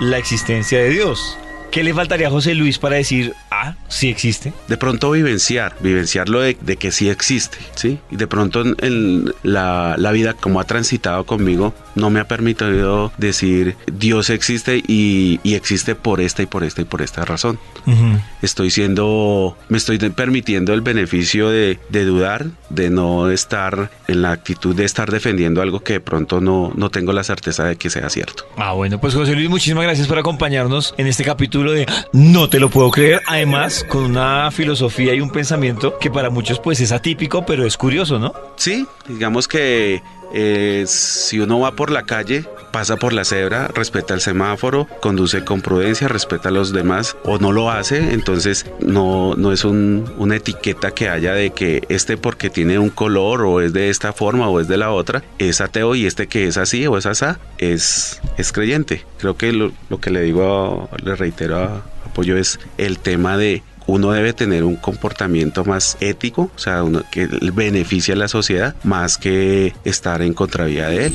la 0.00 0.18
existencia 0.18 0.80
de 0.80 0.90
Dios. 0.90 1.38
¿Qué 1.74 1.82
le 1.82 1.92
faltaría 1.92 2.28
a 2.28 2.30
José 2.30 2.54
Luis 2.54 2.78
para 2.78 2.94
decir, 2.94 3.34
ah, 3.50 3.74
sí 3.88 4.08
existe? 4.08 4.52
De 4.68 4.76
pronto 4.76 5.10
vivenciar, 5.10 5.74
vivenciarlo 5.80 6.38
de, 6.38 6.56
de 6.60 6.76
que 6.76 6.92
sí 6.92 7.08
existe, 7.08 7.58
¿sí? 7.74 7.98
Y 8.12 8.16
de 8.16 8.28
pronto 8.28 8.60
en, 8.60 8.76
en 8.78 9.34
la, 9.42 9.96
la, 9.98 10.12
vida 10.12 10.34
como 10.34 10.60
ha 10.60 10.64
transitado 10.64 11.26
conmigo, 11.26 11.74
no 11.96 12.10
me 12.10 12.20
ha 12.20 12.28
permitido 12.28 13.10
decir, 13.18 13.74
Dios 13.92 14.30
existe 14.30 14.84
y, 14.86 15.40
y 15.42 15.54
existe 15.54 15.96
por 15.96 16.20
esta 16.20 16.42
y 16.42 16.46
por 16.46 16.62
esta 16.62 16.80
y 16.82 16.84
por 16.84 17.02
esta 17.02 17.24
razón. 17.24 17.58
Uh 17.86 17.90
-huh. 17.90 18.20
Estoy 18.40 18.70
siendo, 18.70 19.56
me 19.68 19.78
estoy 19.78 19.98
permitiendo 19.98 20.74
el 20.74 20.80
beneficio 20.80 21.50
de, 21.50 21.80
de, 21.88 22.04
dudar, 22.04 22.46
de 22.70 22.88
no 22.88 23.30
estar 23.30 23.90
en 24.06 24.22
la 24.22 24.30
actitud 24.30 24.76
de 24.76 24.84
estar 24.84 25.10
defendiendo 25.10 25.60
algo 25.60 25.80
que 25.80 25.94
de 25.94 26.00
pronto 26.00 26.40
no, 26.40 26.72
no 26.76 26.90
tengo 26.90 27.12
la 27.12 27.24
certeza 27.24 27.64
de 27.64 27.74
que 27.74 27.90
sea 27.90 28.08
cierto. 28.10 28.46
Ah, 28.56 28.74
bueno, 28.74 29.00
pues 29.00 29.14
José 29.14 29.34
Luis, 29.34 29.50
muchísimas 29.50 29.82
gracias 29.82 30.06
por 30.06 30.18
acompañarnos 30.18 30.94
en 30.98 31.08
este 31.08 31.24
capítulo 31.24 31.63
de 31.72 31.86
No 32.12 32.48
te 32.48 32.60
lo 32.60 32.70
puedo 32.70 32.90
creer, 32.90 33.22
además 33.26 33.84
con 33.88 34.04
una 34.04 34.50
filosofía 34.50 35.14
y 35.14 35.20
un 35.20 35.30
pensamiento 35.30 35.98
que 35.98 36.10
para 36.10 36.30
muchos 36.30 36.60
pues 36.60 36.80
es 36.80 36.92
atípico, 36.92 37.44
pero 37.46 37.64
es 37.66 37.76
curioso, 37.76 38.18
¿no? 38.18 38.32
Sí, 38.56 38.86
digamos 39.08 39.48
que 39.48 40.02
eh, 40.32 40.84
si 40.86 41.40
uno 41.40 41.60
va 41.60 41.72
por 41.72 41.90
la 41.90 42.04
calle, 42.04 42.44
pasa 42.72 42.96
por 42.96 43.12
la 43.12 43.24
cebra, 43.24 43.68
respeta 43.68 44.14
el 44.14 44.20
semáforo, 44.20 44.88
conduce 45.00 45.44
con 45.44 45.60
prudencia, 45.60 46.08
respeta 46.08 46.48
a 46.48 46.52
los 46.52 46.72
demás 46.72 47.16
o 47.24 47.38
no 47.38 47.52
lo 47.52 47.70
hace, 47.70 48.12
entonces 48.12 48.66
no, 48.80 49.34
no 49.36 49.52
es 49.52 49.64
un, 49.64 50.12
una 50.18 50.36
etiqueta 50.36 50.90
que 50.90 51.08
haya 51.08 51.34
de 51.34 51.50
que 51.50 51.84
este 51.88 52.16
porque 52.16 52.50
tiene 52.50 52.78
un 52.78 52.90
color 52.90 53.42
o 53.42 53.60
es 53.60 53.72
de 53.72 53.90
esta 53.90 54.12
forma 54.12 54.48
o 54.48 54.60
es 54.60 54.68
de 54.68 54.76
la 54.76 54.90
otra, 54.90 55.22
es 55.38 55.60
ateo 55.60 55.94
y 55.94 56.06
este 56.06 56.26
que 56.26 56.46
es 56.46 56.56
así 56.56 56.86
o 56.86 56.98
es 56.98 57.06
asá, 57.06 57.38
es, 57.58 58.20
es 58.38 58.52
creyente. 58.52 59.04
Creo 59.18 59.36
que 59.36 59.52
lo, 59.52 59.72
lo 59.88 60.00
que 60.00 60.10
le 60.10 60.22
digo, 60.22 60.88
le 61.02 61.14
reitero 61.14 61.58
a 61.58 61.82
apoyo 62.04 62.36
es 62.36 62.60
el 62.78 62.98
tema 62.98 63.36
de 63.36 63.62
uno 63.86 64.12
debe 64.12 64.32
tener 64.32 64.64
un 64.64 64.76
comportamiento 64.76 65.64
más 65.64 65.96
ético, 66.00 66.50
o 66.54 66.58
sea, 66.58 66.82
uno, 66.82 67.02
que 67.10 67.26
beneficie 67.26 68.14
a 68.14 68.16
la 68.16 68.28
sociedad 68.28 68.74
más 68.84 69.18
que 69.18 69.74
estar 69.84 70.22
en 70.22 70.34
contravía 70.34 70.88
de 70.88 71.06
él. 71.06 71.14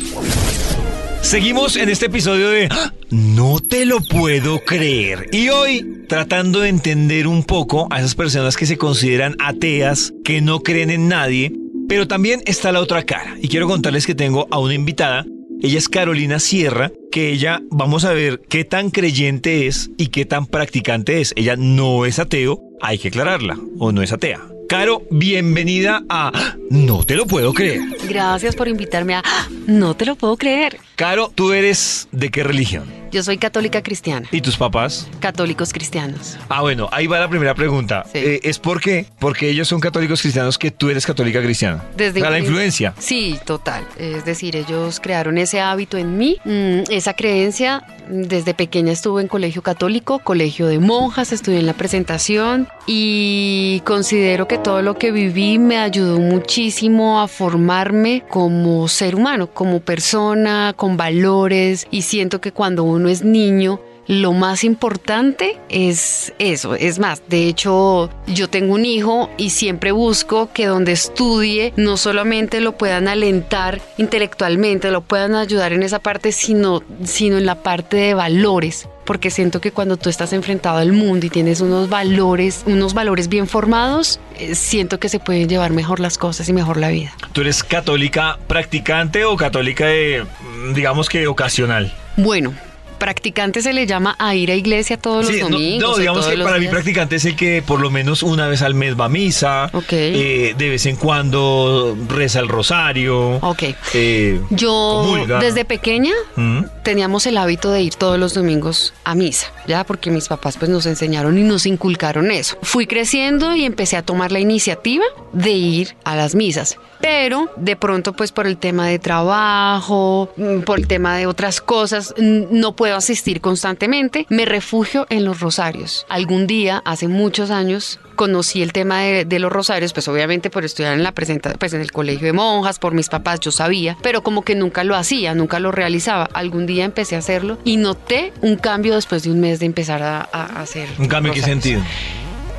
Seguimos 1.21 1.75
en 1.75 1.89
este 1.89 2.07
episodio 2.07 2.49
de 2.49 2.69
¡Ah! 2.71 2.93
No 3.09 3.59
te 3.59 3.85
lo 3.85 3.99
puedo 4.01 4.59
creer. 4.59 5.27
Y 5.31 5.49
hoy 5.49 6.05
tratando 6.07 6.61
de 6.61 6.69
entender 6.69 7.27
un 7.27 7.43
poco 7.43 7.87
a 7.91 7.99
esas 7.99 8.15
personas 8.15 8.55
que 8.55 8.65
se 8.65 8.77
consideran 8.77 9.35
ateas, 9.39 10.13
que 10.23 10.41
no 10.41 10.61
creen 10.61 10.89
en 10.89 11.07
nadie, 11.07 11.51
pero 11.87 12.07
también 12.07 12.41
está 12.45 12.71
la 12.71 12.79
otra 12.79 13.03
cara. 13.03 13.35
Y 13.41 13.47
quiero 13.47 13.67
contarles 13.67 14.05
que 14.05 14.15
tengo 14.15 14.47
a 14.49 14.59
una 14.59 14.73
invitada. 14.73 15.25
Ella 15.61 15.77
es 15.77 15.89
Carolina 15.89 16.39
Sierra, 16.39 16.89
que 17.11 17.31
ella, 17.31 17.61
vamos 17.69 18.05
a 18.05 18.13
ver 18.13 18.39
qué 18.47 18.63
tan 18.63 18.91
creyente 18.91 19.67
es 19.67 19.91
y 19.97 20.07
qué 20.07 20.23
tan 20.23 20.45
practicante 20.45 21.19
es. 21.19 21.33
Ella 21.35 21.57
no 21.57 22.05
es 22.05 22.17
ateo, 22.17 22.61
hay 22.81 22.97
que 22.97 23.09
aclararla, 23.09 23.57
o 23.77 23.91
no 23.91 24.01
es 24.01 24.13
atea. 24.13 24.39
Caro, 24.69 25.03
bienvenida 25.11 26.03
a 26.07 26.55
No 26.69 27.03
te 27.03 27.15
lo 27.15 27.25
puedo 27.25 27.53
creer. 27.53 27.81
Gracias 28.07 28.55
por 28.55 28.69
invitarme 28.69 29.15
a 29.15 29.23
No 29.67 29.95
te 29.95 30.05
lo 30.05 30.15
puedo 30.15 30.37
creer. 30.37 30.77
Caro, 30.95 31.29
¿tú 31.35 31.51
eres 31.51 32.07
de 32.13 32.29
qué 32.29 32.43
religión? 32.43 32.98
Yo 33.11 33.23
soy 33.23 33.37
católica 33.37 33.81
cristiana. 33.81 34.27
¿Y 34.31 34.41
tus 34.41 34.57
papás? 34.57 35.07
Católicos 35.19 35.73
cristianos. 35.73 36.37
Ah, 36.49 36.61
bueno, 36.61 36.89
ahí 36.91 37.07
va 37.07 37.19
la 37.19 37.29
primera 37.29 37.55
pregunta. 37.55 38.03
Sí. 38.11 38.19
Eh, 38.19 38.39
¿Es 38.43 38.59
por 38.59 38.81
qué? 38.81 39.05
Porque 39.19 39.49
ellos 39.49 39.67
son 39.67 39.79
católicos 39.79 40.21
cristianos 40.21 40.57
que 40.57 40.71
tú 40.71 40.89
eres 40.89 41.05
católica 41.05 41.41
cristiana. 41.41 41.83
Desde 41.97 42.19
O 42.19 42.23
sea, 42.23 42.29
la 42.31 42.39
influencia. 42.39 42.93
Sí, 42.99 43.39
total. 43.45 43.85
Es 43.97 44.25
decir, 44.25 44.55
ellos 44.55 44.99
crearon 44.99 45.37
ese 45.37 45.59
hábito 45.61 45.97
en 45.97 46.17
mí, 46.17 46.37
mm, 46.45 46.91
esa 46.91 47.13
creencia. 47.13 47.83
Desde 48.09 48.53
pequeña 48.53 48.91
estuve 48.91 49.21
en 49.21 49.27
colegio 49.27 49.61
católico, 49.61 50.19
colegio 50.19 50.65
de 50.67 50.79
monjas, 50.79 51.31
estudié 51.31 51.59
en 51.59 51.67
la 51.67 51.73
presentación 51.73 52.67
y 52.87 53.81
considero 53.85 54.47
que 54.47 54.57
todo 54.57 54.81
lo 54.81 54.97
que 54.97 55.11
viví 55.11 55.59
me 55.59 55.77
ayudó 55.77 56.19
muchísimo 56.19 57.21
a 57.21 57.27
formarme 57.27 58.23
como 58.27 58.87
ser 58.87 59.15
humano, 59.15 59.47
como 59.47 59.79
persona, 59.79 60.73
con 60.75 60.97
valores 60.97 61.87
y 61.91 62.01
siento 62.01 62.41
que 62.41 62.51
cuando 62.51 62.83
uno 62.83 62.98
es 63.07 63.23
niño 63.23 63.79
lo 64.09 64.33
más 64.33 64.63
importante 64.63 65.59
es 65.69 66.33
eso. 66.39 66.73
Es 66.73 66.97
más, 66.97 67.21
de 67.29 67.47
hecho, 67.47 68.09
yo 68.25 68.49
tengo 68.49 68.73
un 68.73 68.83
hijo 68.83 69.29
y 69.37 69.51
siempre 69.51 69.91
busco 69.91 70.49
que 70.51 70.65
donde 70.65 70.93
estudie 70.93 71.73
no 71.75 71.95
solamente 71.95 72.59
lo 72.59 72.75
puedan 72.75 73.07
alentar 73.07 73.79
intelectualmente, 73.99 74.89
lo 74.89 75.01
puedan 75.01 75.35
ayudar 75.35 75.73
en 75.73 75.83
esa 75.83 75.99
parte, 75.99 76.31
sino, 76.31 76.81
sino 77.03 77.37
en 77.37 77.45
la 77.45 77.61
parte 77.61 77.97
de 77.97 78.15
valores. 78.15 78.89
Porque 79.05 79.29
siento 79.29 79.61
que 79.61 79.71
cuando 79.71 79.95
tú 79.95 80.09
estás 80.09 80.33
enfrentado 80.33 80.79
al 80.79 80.91
mundo 80.91 81.27
y 81.27 81.29
tienes 81.29 81.61
unos 81.61 81.87
valores, 81.87 82.63
unos 82.65 82.95
valores 82.95 83.29
bien 83.29 83.47
formados, 83.47 84.19
eh, 84.39 84.55
siento 84.55 84.99
que 84.99 85.09
se 85.09 85.19
pueden 85.19 85.47
llevar 85.47 85.71
mejor 85.71 85.99
las 85.99 86.17
cosas 86.17 86.49
y 86.49 86.53
mejor 86.53 86.77
la 86.77 86.89
vida. 86.89 87.13
¿Tú 87.31 87.41
eres 87.41 87.63
católica 87.63 88.39
practicante 88.47 89.23
o 89.25 89.35
católica 89.35 89.85
de, 89.85 90.25
digamos 90.73 91.09
que 91.09 91.27
ocasional? 91.27 91.93
Bueno, 92.17 92.53
practicante 92.99 93.61
se 93.61 93.73
le 93.73 93.87
llama 93.87 94.15
a 94.19 94.35
ir 94.35 94.51
a 94.51 94.55
iglesia 94.55 94.97
todos 94.97 95.25
los 95.25 95.33
Sí, 95.33 95.39
domingos. 95.41 95.89
no, 95.91 95.97
digamos 95.97 96.27
que 96.27 96.37
para 96.37 96.55
mí 96.55 96.61
días. 96.61 96.71
practicante 96.73 97.15
es 97.15 97.25
el 97.25 97.35
que 97.35 97.63
por 97.65 97.79
lo 97.79 97.89
menos 97.89 98.21
una 98.23 98.47
vez 98.47 98.61
al 98.61 98.73
mes 98.75 98.99
va 98.99 99.05
a 99.05 99.09
misa, 99.09 99.69
Ok. 99.73 99.91
eh, 99.93 100.53
de 100.57 100.69
vez 100.69 100.85
en 100.85 100.95
cuando 100.97 101.97
reza 102.07 102.39
el 102.39 102.47
rosario. 102.49 103.37
Ok. 103.41 103.63
eh, 103.93 104.39
Yo 104.51 105.03
comulga. 105.05 105.39
desde 105.39 105.65
pequeña 105.65 106.13
¿Mm? 106.35 106.63
teníamos 106.83 107.25
el 107.27 107.37
hábito 107.37 107.71
de 107.71 107.81
ir 107.81 107.95
todos 107.95 108.19
los 108.19 108.33
domingos 108.33 108.93
a 109.03 109.15
misa, 109.15 109.47
ya 109.67 109.83
porque 109.85 110.11
mis 110.11 110.27
papás 110.27 110.57
pues 110.57 110.69
nos 110.69 110.85
enseñaron 110.85 111.37
y 111.37 111.43
nos 111.43 111.65
inculcaron 111.65 112.29
eso. 112.31 112.57
Fui 112.61 112.85
creciendo 112.87 113.55
y 113.55 113.63
empecé 113.65 113.95
a 113.97 114.03
tomar 114.03 114.31
la 114.31 114.39
iniciativa 114.39 115.05
de 115.33 115.51
ir 115.51 115.95
a 116.03 116.15
las 116.15 116.35
misas. 116.35 116.77
Pero 117.01 117.49
de 117.55 117.75
pronto 117.75 118.13
pues 118.13 118.31
por 118.31 118.47
el 118.47 118.57
tema 118.57 118.87
de 118.87 118.99
trabajo, 118.99 120.31
mm, 120.35 120.61
por 120.61 120.79
el 120.79 120.87
tema 120.87 121.17
de 121.17 121.27
otras 121.27 121.61
cosas, 121.61 122.13
no 122.17 122.75
puedo 122.75 122.95
asistir 122.95 123.41
constantemente. 123.41 124.25
Me 124.29 124.45
refugio 124.45 125.05
en 125.09 125.25
los 125.25 125.39
rosarios. 125.39 126.05
Algún 126.09 126.47
día, 126.47 126.81
hace 126.85 127.07
muchos 127.07 127.51
años, 127.51 127.99
conocí 128.15 128.61
el 128.61 128.73
tema 128.73 129.01
de, 129.01 129.23
de 129.23 129.39
los 129.39 129.51
rosarios, 129.51 129.93
pues 129.93 130.07
obviamente 130.09 130.49
por 130.49 130.65
estudiar 130.65 130.93
en 130.93 131.03
la 131.03 131.13
presenta, 131.13 131.53
pues 131.53 131.73
en 131.73 131.81
el 131.81 131.91
colegio 131.91 132.27
de 132.27 132.33
monjas, 132.33 132.77
por 132.77 132.93
mis 132.93 133.07
papás, 133.07 133.39
yo 133.39 133.51
sabía, 133.51 133.95
pero 134.01 134.23
como 134.23 134.43
que 134.43 134.55
nunca 134.55 134.83
lo 134.83 134.95
hacía, 134.95 135.33
nunca 135.33 135.59
lo 135.59 135.71
realizaba. 135.71 136.29
Algún 136.33 136.65
día 136.65 136.83
empecé 136.83 137.15
a 137.15 137.19
hacerlo 137.19 137.57
y 137.63 137.77
noté 137.77 138.33
un 138.41 138.57
cambio 138.57 138.95
después 138.95 139.23
de 139.23 139.31
un 139.31 139.39
mes 139.39 139.59
de 139.59 139.67
empezar 139.67 140.03
a, 140.03 140.27
a 140.31 140.61
hacer. 140.61 140.89
¿Un 140.97 141.07
cambio 141.07 141.31
en 141.31 141.39
qué 141.39 141.45
sentido? 141.45 141.81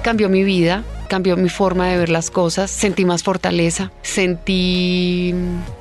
Cambió 0.03 0.31
mi 0.31 0.45
vida, 0.45 0.83
cambió 1.11 1.37
mi 1.37 1.49
forma 1.49 1.89
de 1.89 1.99
ver 1.99 2.09
las 2.09 2.31
cosas, 2.31 2.71
sentí 2.71 3.05
más 3.05 3.25
fortaleza, 3.25 3.91
sentí 4.03 5.35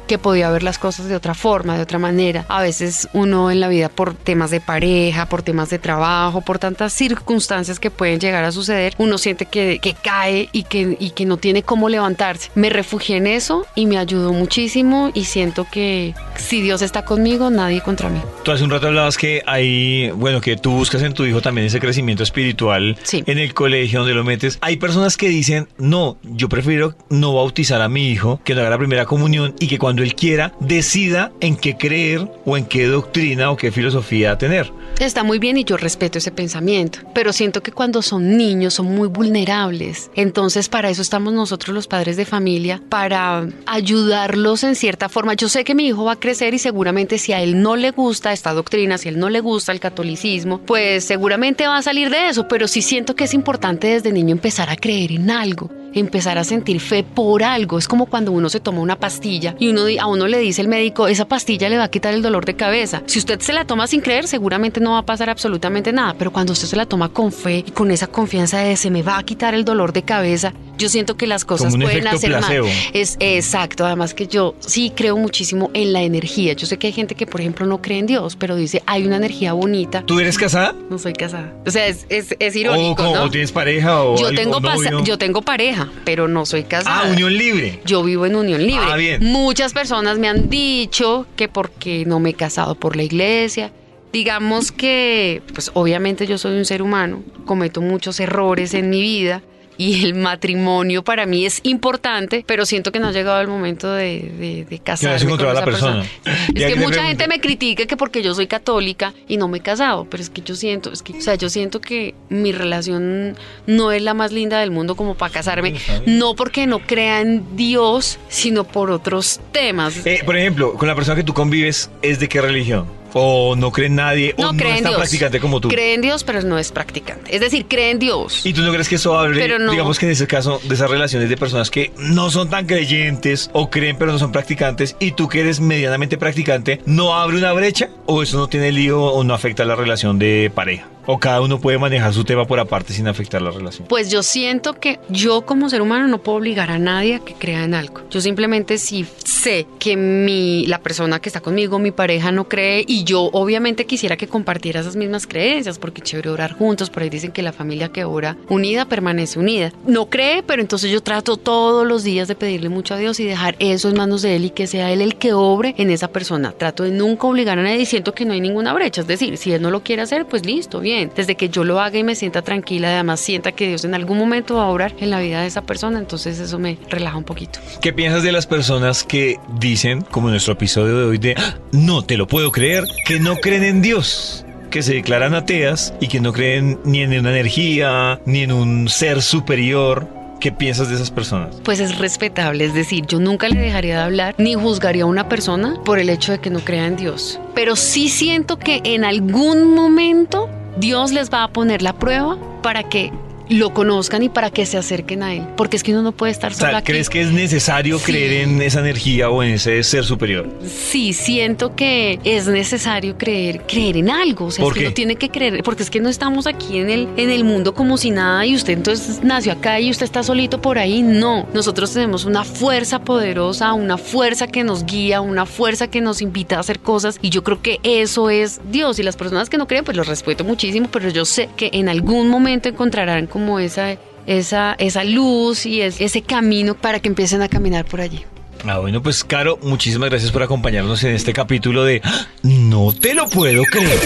que 0.07 0.17
podía 0.17 0.49
ver 0.49 0.63
las 0.63 0.79
cosas 0.79 1.07
de 1.07 1.15
otra 1.15 1.35
forma, 1.35 1.75
de 1.75 1.83
otra 1.83 1.99
manera. 1.99 2.43
A 2.49 2.63
veces 2.63 3.07
uno 3.13 3.51
en 3.51 3.59
la 3.59 3.67
vida 3.67 3.89
por 3.89 4.15
temas 4.15 4.49
de 4.49 4.59
pareja, 4.59 5.27
por 5.27 5.43
temas 5.43 5.69
de 5.69 5.77
trabajo, 5.77 6.41
por 6.41 6.57
tantas 6.57 6.93
circunstancias 6.93 7.79
que 7.79 7.91
pueden 7.91 8.19
llegar 8.19 8.43
a 8.43 8.51
suceder, 8.51 8.95
uno 8.97 9.19
siente 9.19 9.45
que, 9.45 9.77
que 9.79 9.93
cae 9.93 10.49
y 10.51 10.63
que, 10.63 10.97
y 10.99 11.11
que 11.11 11.27
no 11.27 11.37
tiene 11.37 11.61
cómo 11.61 11.89
levantarse. 11.89 12.49
Me 12.55 12.71
refugié 12.71 13.17
en 13.17 13.27
eso 13.27 13.67
y 13.75 13.85
me 13.85 13.99
ayudó 13.99 14.33
muchísimo 14.33 15.11
y 15.13 15.25
siento 15.25 15.67
que 15.71 16.15
si 16.37 16.61
Dios 16.61 16.81
está 16.81 17.05
conmigo, 17.05 17.51
nadie 17.51 17.81
contra 17.81 18.09
mí. 18.09 18.19
Tú 18.43 18.51
hace 18.51 18.63
un 18.63 18.71
rato 18.71 18.87
hablabas 18.87 19.15
que 19.15 19.43
hay, 19.45 20.09
bueno, 20.09 20.41
que 20.41 20.57
tú 20.57 20.71
buscas 20.71 21.03
en 21.03 21.13
tu 21.13 21.23
hijo 21.25 21.41
también 21.41 21.67
ese 21.67 21.79
crecimiento 21.79 22.23
espiritual 22.23 22.97
Sí. 23.03 23.23
en 23.27 23.37
el 23.37 23.53
colegio 23.53 23.99
donde 23.99 24.15
lo 24.15 24.23
metes. 24.23 24.57
Hay 24.61 24.77
personas 24.77 25.17
que 25.19 25.29
dicen, 25.29 25.67
no, 25.77 26.17
yo 26.23 26.47
prefiero 26.47 26.95
no 27.09 27.33
bautizar 27.35 27.81
a 27.81 27.89
mi 27.89 28.07
hijo, 28.07 28.39
que 28.45 28.55
no 28.55 28.61
haga 28.61 28.69
la 28.69 28.77
primera 28.77 29.05
comunión 29.05 29.53
y 29.59 29.67
que 29.67 29.77
cuando 29.77 30.01
él 30.01 30.15
quiera 30.15 30.53
decida 30.61 31.33
en 31.41 31.57
qué 31.57 31.75
creer 31.75 32.25
o 32.45 32.55
en 32.55 32.63
qué 32.63 32.87
doctrina 32.87 33.51
o 33.51 33.57
qué 33.57 33.69
filosofía 33.71 34.37
tener. 34.37 34.71
Está 34.99 35.23
muy 35.23 35.39
bien 35.39 35.57
y 35.57 35.63
yo 35.63 35.77
respeto 35.77 36.17
ese 36.17 36.31
pensamiento, 36.31 36.99
pero 37.13 37.31
siento 37.31 37.63
que 37.63 37.71
cuando 37.71 38.01
son 38.01 38.35
niños 38.35 38.73
son 38.73 38.87
muy 38.87 39.07
vulnerables. 39.07 40.11
Entonces 40.15 40.67
para 40.67 40.89
eso 40.89 41.01
estamos 41.01 41.33
nosotros 41.33 41.73
los 41.73 41.87
padres 41.87 42.17
de 42.17 42.25
familia, 42.25 42.81
para 42.89 43.47
ayudarlos 43.65 44.63
en 44.63 44.75
cierta 44.75 45.07
forma. 45.07 45.35
Yo 45.35 45.47
sé 45.47 45.63
que 45.63 45.75
mi 45.75 45.87
hijo 45.87 46.03
va 46.03 46.13
a 46.13 46.19
crecer 46.19 46.53
y 46.53 46.59
seguramente 46.59 47.17
si 47.17 47.31
a 47.31 47.41
él 47.41 47.61
no 47.61 47.75
le 47.75 47.91
gusta 47.91 48.33
esta 48.33 48.53
doctrina, 48.53 48.97
si 48.97 49.07
a 49.07 49.11
él 49.11 49.19
no 49.19 49.29
le 49.29 49.39
gusta 49.39 49.71
el 49.71 49.79
catolicismo, 49.79 50.59
pues 50.59 51.05
seguramente 51.05 51.67
va 51.67 51.77
a 51.77 51.81
salir 51.81 52.09
de 52.09 52.29
eso, 52.29 52.47
pero 52.47 52.67
sí 52.67 52.81
siento 52.81 53.15
que 53.15 53.23
es 53.23 53.33
importante 53.33 53.87
desde 53.87 54.11
niño 54.11 54.33
empezar 54.33 54.69
a 54.69 54.75
creer 54.75 55.13
en 55.13 55.31
algo 55.31 55.69
empezar 55.93 56.37
a 56.37 56.43
sentir 56.43 56.79
fe 56.79 57.03
por 57.03 57.43
algo. 57.43 57.77
Es 57.77 57.87
como 57.87 58.05
cuando 58.05 58.31
uno 58.31 58.49
se 58.49 58.59
toma 58.59 58.81
una 58.81 58.97
pastilla 58.97 59.55
y 59.59 59.97
a 59.97 60.05
uno 60.05 60.27
le 60.27 60.39
dice 60.39 60.61
el 60.61 60.67
médico, 60.67 61.07
esa 61.07 61.27
pastilla 61.27 61.69
le 61.69 61.77
va 61.77 61.85
a 61.85 61.91
quitar 61.91 62.13
el 62.13 62.21
dolor 62.21 62.45
de 62.45 62.55
cabeza. 62.55 63.03
Si 63.05 63.19
usted 63.19 63.39
se 63.39 63.53
la 63.53 63.65
toma 63.65 63.87
sin 63.87 64.01
creer, 64.01 64.27
seguramente 64.27 64.78
no 64.79 64.91
va 64.93 64.99
a 64.99 65.05
pasar 65.05 65.29
absolutamente 65.29 65.91
nada, 65.93 66.15
pero 66.17 66.31
cuando 66.31 66.53
usted 66.53 66.67
se 66.67 66.75
la 66.75 66.85
toma 66.85 67.09
con 67.09 67.31
fe 67.31 67.63
y 67.65 67.71
con 67.71 67.91
esa 67.91 68.07
confianza 68.07 68.59
de 68.59 68.75
se 68.77 68.89
me 68.89 69.03
va 69.03 69.17
a 69.17 69.23
quitar 69.23 69.53
el 69.53 69.65
dolor 69.65 69.93
de 69.93 70.03
cabeza, 70.03 70.53
yo 70.77 70.87
siento 70.89 71.17
que 71.17 71.27
las 71.27 71.43
cosas 71.45 71.75
pueden 71.75 72.07
hacer 72.07 72.31
placebo. 72.31 72.67
mal. 72.67 72.75
Es 72.93 73.17
exacto, 73.19 73.85
además 73.85 74.13
que 74.13 74.27
yo 74.27 74.55
sí 74.59 74.91
creo 74.95 75.17
muchísimo 75.17 75.69
en 75.73 75.91
la 75.93 76.01
energía. 76.03 76.53
Yo 76.53 76.65
sé 76.67 76.77
que 76.77 76.87
hay 76.87 76.93
gente 76.93 77.15
que, 77.15 77.25
por 77.27 77.41
ejemplo, 77.41 77.65
no 77.65 77.81
cree 77.81 77.99
en 77.99 78.05
Dios, 78.07 78.35
pero 78.37 78.55
dice, 78.55 78.81
hay 78.85 79.05
una 79.05 79.17
energía 79.17 79.53
bonita. 79.53 80.03
¿Tú 80.03 80.19
eres 80.19 80.37
casada? 80.37 80.73
No 80.89 80.97
soy 80.97 81.13
casada. 81.13 81.53
O 81.65 81.71
sea, 81.71 81.87
es, 81.87 82.05
es, 82.09 82.35
es 82.39 82.55
¿O, 82.55 82.59
irónico, 82.59 82.95
como- 83.03 83.15
¿no? 83.15 83.23
o 83.23 83.29
tienes 83.29 83.51
pareja 83.51 84.03
o 84.03 84.17
Yo 84.17 84.33
tengo, 84.33 84.59
novio? 84.61 85.03
yo 85.03 85.17
tengo 85.17 85.41
pareja, 85.41 85.89
pero 86.05 86.27
no 86.29 86.45
soy 86.45 86.63
casada. 86.63 87.01
Ah, 87.03 87.11
unión 87.11 87.33
libre. 87.37 87.81
Yo 87.85 88.01
vivo 88.03 88.25
en 88.25 88.35
unión 88.35 88.65
libre. 88.65 88.85
Ah, 88.89 88.95
bien. 88.95 89.21
Muchas 89.23 89.73
personas 89.73 90.17
me 90.17 90.29
han 90.29 90.49
dicho 90.49 91.25
que 91.35 91.49
porque 91.49 92.05
no 92.05 92.19
me 92.19 92.29
he 92.29 92.33
casado 92.33 92.75
por 92.75 92.95
la 92.95 93.03
iglesia. 93.03 93.71
Digamos 94.11 94.71
que, 94.71 95.41
pues 95.53 95.71
obviamente 95.73 96.25
yo 96.25 96.37
soy 96.37 96.57
un 96.57 96.65
ser 96.65 96.81
humano, 96.81 97.23
cometo 97.45 97.81
muchos 97.81 98.19
errores 98.19 98.73
en 98.73 98.89
mi 98.89 99.01
vida 99.01 99.43
y 99.79 100.03
el 100.03 100.13
matrimonio 100.13 101.03
para 101.05 101.25
mí 101.25 101.45
es 101.45 101.61
importante, 101.63 102.43
pero 102.45 102.65
siento 102.65 102.91
que 102.91 102.99
no 102.99 103.07
ha 103.07 103.11
llegado 103.13 103.39
el 103.39 103.47
momento 103.47 103.89
de, 103.93 104.29
de, 104.37 104.65
de 104.69 104.79
casarme 104.79 105.29
con 105.29 105.41
la 105.41 105.53
esa 105.53 105.63
persona. 105.63 106.05
Es 106.53 106.65
que 106.65 106.75
mucha 106.75 107.03
gente 107.05 107.29
me 107.29 107.39
critica 107.39 107.85
que 107.85 107.95
porque 107.95 108.21
yo 108.21 108.35
soy 108.35 108.47
católica 108.47 109.13
y 109.29 109.37
no 109.37 109.47
me 109.47 109.59
he 109.59 109.61
casado, 109.61 110.05
pero 110.09 110.21
es 110.21 110.29
que 110.29 110.41
yo 110.41 110.55
siento, 110.55 110.91
es 110.91 111.01
que, 111.01 111.13
o 111.13 111.21
sea, 111.21 111.35
yo 111.35 111.49
siento 111.49 111.79
que 111.79 112.13
mi 112.27 112.51
relación 112.51 113.37
no 113.67 113.93
es 113.93 114.01
la 114.01 114.13
más 114.13 114.33
linda 114.33 114.59
del 114.59 114.69
mundo 114.69 114.95
como 114.97 115.15
para 115.15 115.31
casarme, 115.31 115.75
no 116.05 116.35
porque 116.35 116.67
no 116.67 116.79
crea 116.79 117.21
en 117.21 117.55
Dios, 117.55 118.19
sino 118.27 118.65
por 118.65 118.91
otros 118.91 119.39
temas. 119.53 120.05
Eh, 120.05 120.23
por 120.25 120.35
ejemplo, 120.35 120.73
con 120.73 120.89
la 120.89 120.95
persona 120.95 121.15
que 121.15 121.23
tú 121.23 121.33
convives, 121.33 121.89
¿es 122.01 122.19
de 122.19 122.27
qué 122.27 122.41
religión? 122.41 122.98
¿O 123.13 123.55
no 123.55 123.71
cree 123.71 123.87
en 123.87 123.95
nadie? 123.95 124.33
¿O 124.37 124.43
no 124.43 124.51
es 124.51 124.57
tan 124.57 124.83
Dios. 124.83 124.95
practicante 124.95 125.39
como 125.39 125.59
tú? 125.59 125.69
Cree 125.69 125.93
en 125.93 126.01
Dios, 126.01 126.23
pero 126.23 126.41
no 126.41 126.57
es 126.57 126.71
practicante. 126.71 127.35
Es 127.35 127.41
decir, 127.41 127.65
cree 127.67 127.91
en 127.91 127.99
Dios. 127.99 128.45
¿Y 128.45 128.53
tú 128.53 128.61
no 128.61 128.71
crees 128.71 128.87
que 128.87 128.95
eso 128.95 129.17
abre, 129.17 129.39
Pero 129.39 129.59
no. 129.59 129.71
digamos 129.71 129.99
que 129.99 130.05
en 130.05 130.11
ese 130.11 130.27
caso, 130.27 130.59
de 130.63 130.75
esas 130.75 130.89
relaciones 130.89 131.29
de 131.29 131.37
personas 131.37 131.69
que 131.69 131.91
no 131.97 132.29
son 132.31 132.49
tan 132.49 132.65
creyentes 132.65 133.49
o 133.53 133.69
creen 133.69 133.97
pero 133.97 134.11
no 134.11 134.19
son 134.19 134.31
practicantes 134.31 134.95
y 134.99 135.11
tú 135.11 135.27
que 135.27 135.41
eres 135.41 135.59
medianamente 135.59 136.17
practicante, 136.17 136.81
¿no 136.85 137.15
abre 137.15 137.37
una 137.37 137.53
brecha? 137.53 137.89
¿O 138.05 138.23
eso 138.23 138.37
no 138.37 138.47
tiene 138.47 138.71
lío 138.71 139.01
o 139.01 139.23
no 139.23 139.33
afecta 139.33 139.65
la 139.65 139.75
relación 139.75 140.19
de 140.19 140.51
pareja? 140.53 140.87
¿O 141.11 141.17
cada 141.17 141.41
uno 141.41 141.59
puede 141.59 141.79
manejar 141.79 142.13
su 142.13 142.23
tema 142.23 142.45
por 142.45 142.59
aparte 142.59 142.93
sin 142.93 143.07
afectar 143.07 143.41
la 143.41 143.49
relación? 143.49 143.87
Pues 143.87 144.11
yo 144.11 144.21
siento 144.21 144.75
que 144.75 144.99
yo 145.09 145.41
como 145.41 145.67
ser 145.67 145.81
humano 145.81 146.07
no 146.07 146.19
puedo 146.19 146.37
obligar 146.37 146.69
a 146.69 146.77
nadie 146.77 147.15
a 147.15 147.19
que 147.19 147.33
crea 147.33 147.63
en 147.63 147.73
algo. 147.73 148.01
Yo 148.11 148.21
simplemente 148.21 148.77
si 148.77 149.07
sé 149.25 149.65
que 149.79 149.97
mi, 149.97 150.67
la 150.67 150.77
persona 150.77 151.19
que 151.19 151.29
está 151.29 151.41
conmigo, 151.41 151.79
mi 151.79 151.89
pareja 151.89 152.31
no 152.31 152.47
cree 152.47 152.85
y 152.87 153.05
yo 153.05 153.23
obviamente 153.33 153.87
quisiera 153.87 154.17
que 154.17 154.27
compartiera 154.27 154.81
esas 154.81 154.95
mismas 154.95 155.25
creencias 155.25 155.79
porque 155.79 156.03
chévere 156.03 156.29
orar 156.29 156.53
juntos, 156.53 156.91
por 156.91 157.01
ahí 157.01 157.09
dicen 157.09 157.31
que 157.31 157.41
la 157.41 157.53
familia 157.53 157.89
que 157.89 158.03
ora 158.03 158.37
unida 158.47 158.85
permanece 158.85 159.39
unida. 159.39 159.73
No 159.87 160.11
cree, 160.11 160.43
pero 160.43 160.61
entonces 160.61 160.91
yo 160.91 161.01
trato 161.01 161.37
todos 161.37 161.87
los 161.87 162.03
días 162.03 162.27
de 162.27 162.35
pedirle 162.35 162.69
mucho 162.69 162.93
a 162.93 162.97
Dios 162.97 163.19
y 163.19 163.23
dejar 163.23 163.55
eso 163.57 163.89
en 163.89 163.97
manos 163.97 164.21
de 164.21 164.35
Él 164.35 164.45
y 164.45 164.49
que 164.51 164.67
sea 164.67 164.91
Él 164.91 165.01
el 165.01 165.15
que 165.15 165.33
obre 165.33 165.73
en 165.79 165.89
esa 165.89 166.09
persona. 166.09 166.51
Trato 166.51 166.83
de 166.83 166.91
nunca 166.91 167.25
obligar 167.25 167.57
a 167.57 167.63
nadie 167.63 167.81
y 167.81 167.85
siento 167.87 168.13
que 168.13 168.25
no 168.25 168.33
hay 168.33 168.41
ninguna 168.41 168.73
brecha. 168.73 169.01
Es 169.01 169.07
decir, 169.07 169.37
si 169.37 169.53
Él 169.53 169.63
no 169.63 169.71
lo 169.71 169.81
quiere 169.81 170.03
hacer, 170.03 170.27
pues 170.27 170.45
listo, 170.45 170.79
bien. 170.81 170.98
Desde 171.07 171.35
que 171.35 171.49
yo 171.49 171.63
lo 171.63 171.79
haga 171.79 171.97
y 171.97 172.03
me 172.03 172.15
sienta 172.15 172.41
tranquila, 172.41 172.89
además 172.89 173.19
sienta 173.19 173.51
que 173.51 173.67
Dios 173.67 173.85
en 173.85 173.93
algún 173.95 174.17
momento 174.17 174.55
va 174.55 174.63
a 174.63 174.67
obrar 174.67 174.93
en 174.99 175.09
la 175.09 175.19
vida 175.19 175.41
de 175.41 175.47
esa 175.47 175.61
persona, 175.61 175.99
entonces 175.99 176.39
eso 176.39 176.59
me 176.59 176.77
relaja 176.89 177.17
un 177.17 177.23
poquito. 177.23 177.59
¿Qué 177.81 177.93
piensas 177.93 178.23
de 178.23 178.31
las 178.31 178.47
personas 178.47 179.03
que 179.03 179.37
dicen, 179.59 180.01
como 180.01 180.27
en 180.27 180.33
nuestro 180.33 180.53
episodio 180.53 180.97
de 180.97 181.05
hoy, 181.05 181.17
de 181.17 181.35
"Ah, 181.37 181.55
no 181.71 182.03
te 182.03 182.17
lo 182.17 182.27
puedo 182.27 182.51
creer, 182.51 182.83
que 183.05 183.19
no 183.19 183.35
creen 183.37 183.63
en 183.63 183.81
Dios? 183.81 184.45
que 184.69 184.83
se 184.83 184.93
declaran 184.93 185.33
ateas 185.33 185.95
y 185.99 186.07
que 186.09 186.19
no 186.21 186.31
creen 186.31 186.79
ni 186.85 187.01
en 187.01 187.17
una 187.17 187.31
energía, 187.31 188.19
ni 188.27 188.41
en 188.41 188.51
un 188.51 188.87
ser 188.87 189.23
superior. 189.23 190.07
¿Qué 190.39 190.51
piensas 190.51 190.89
de 190.89 190.95
esas 190.95 191.09
personas? 191.09 191.55
Pues 191.63 191.79
es 191.79 191.97
respetable, 191.97 192.65
es 192.65 192.75
decir, 192.75 193.03
yo 193.07 193.19
nunca 193.19 193.49
le 193.49 193.59
dejaría 193.59 193.95
de 193.97 194.03
hablar 194.03 194.35
ni 194.37 194.53
juzgaría 194.53 195.03
a 195.03 195.07
una 195.07 195.27
persona 195.27 195.73
por 195.83 195.97
el 195.97 196.07
hecho 196.09 196.33
de 196.33 196.37
que 196.39 196.51
no 196.51 196.59
crea 196.59 196.85
en 196.85 196.97
Dios. 196.97 197.39
Pero 197.55 197.75
sí 197.75 198.09
siento 198.09 198.59
que 198.59 198.79
en 198.83 199.05
algún 199.05 199.73
momento 199.73 200.47
Dios 200.77 201.11
les 201.11 201.29
va 201.29 201.43
a 201.43 201.47
poner 201.51 201.81
la 201.81 201.93
prueba 201.93 202.37
para 202.61 202.83
que 202.83 203.11
lo 203.49 203.73
conozcan 203.73 204.23
y 204.23 204.29
para 204.29 204.49
que 204.51 204.65
se 204.65 204.77
acerquen 204.77 205.23
a 205.23 205.33
Él. 205.33 205.43
Porque 205.57 205.75
es 205.77 205.83
que 205.83 205.91
uno 205.91 206.01
no 206.01 206.11
puede 206.11 206.31
estar 206.31 206.51
O 206.51 206.55
solo 206.55 206.77
aquí. 206.77 206.91
¿crees 206.91 207.09
que 207.09 207.21
es 207.21 207.31
necesario 207.31 207.97
Sí. 207.99 208.05
creer 208.05 208.43
en 208.43 208.61
esa 208.61 208.79
energía 208.79 209.29
o 209.29 209.41
en 209.43 209.53
ese 209.55 209.81
ser 209.83 210.05
superior? 210.05 210.47
Sí, 210.65 211.13
siento 211.13 211.75
que 211.75 212.19
es 212.23 212.47
necesario 212.47 213.17
creer, 213.17 213.63
creer 213.67 213.97
en 213.97 214.09
algo. 214.09 214.45
O 214.45 214.51
sea, 214.51 214.63
¿Por 214.63 214.73
es 214.73 214.79
que 214.79 214.85
uno 214.87 214.93
tiene 214.93 215.15
que 215.15 215.29
creer, 215.29 215.63
porque 215.63 215.83
es 215.83 215.89
que 215.89 215.99
no 215.99 216.09
estamos 216.09 216.45
aquí 216.47 216.77
en 216.77 216.89
el, 216.89 217.07
en 217.17 217.29
el 217.29 217.43
mundo 217.43 217.73
como 217.73 217.97
si 217.97 218.11
nada 218.11 218.45
y 218.45 218.55
usted 218.55 218.73
entonces 218.73 219.21
nació 219.23 219.53
acá 219.53 219.79
y 219.79 219.89
usted 219.89 220.05
está 220.05 220.21
solito 220.23 220.61
por 220.61 220.77
ahí. 220.77 221.01
No, 221.01 221.47
nosotros 221.53 221.91
tenemos 221.93 222.25
una 222.25 222.43
fuerza 222.43 222.99
poderosa, 222.99 223.73
una 223.73 223.97
fuerza 223.97 224.47
que 224.47 224.63
nos 224.63 224.85
guía, 224.85 225.21
una 225.21 225.45
fuerza 225.45 225.87
que 225.89 226.01
nos 226.01 226.21
invita 226.21 226.57
a 226.57 226.59
hacer 226.59 226.79
cosas 226.79 227.17
y 227.21 227.29
yo 227.31 227.43
creo 227.43 227.61
que 227.61 227.79
eso 227.83 228.29
es 228.29 228.61
Dios. 228.71 228.99
Y 228.99 229.03
las 229.03 229.15
personas 229.17 229.49
que 229.49 229.57
no 229.57 229.67
creen, 229.67 229.83
pues 229.85 229.97
los 229.97 230.07
respeto 230.07 230.43
muchísimo, 230.43 230.87
pero 230.91 231.09
yo 231.09 231.25
sé 231.25 231.49
que 231.57 231.69
en 231.73 231.89
algún 231.89 232.29
momento 232.29 232.69
encontrarán 232.69 233.25
como 233.27 233.38
esa... 233.59 233.97
Esa, 234.27 234.73
esa 234.77 235.03
luz 235.05 235.65
y 235.65 235.81
es- 235.81 235.99
ese 235.99 236.21
camino 236.21 236.75
para 236.75 236.99
que 236.99 237.07
empiecen 237.07 237.41
a 237.41 237.47
caminar 237.47 237.85
por 237.85 237.99
allí. 237.99 238.25
Ah, 238.67 238.77
bueno, 238.77 239.01
pues 239.01 239.23
Caro, 239.23 239.57
muchísimas 239.63 240.09
gracias 240.11 240.31
por 240.31 240.43
acompañarnos 240.43 241.03
en 241.03 241.15
este 241.15 241.33
capítulo 241.33 241.83
de 241.83 242.01
¡Ah! 242.03 242.27
No 242.43 242.91
te 242.93 243.15
lo 243.15 243.27
puedo 243.27 243.63
creer. 243.63 243.97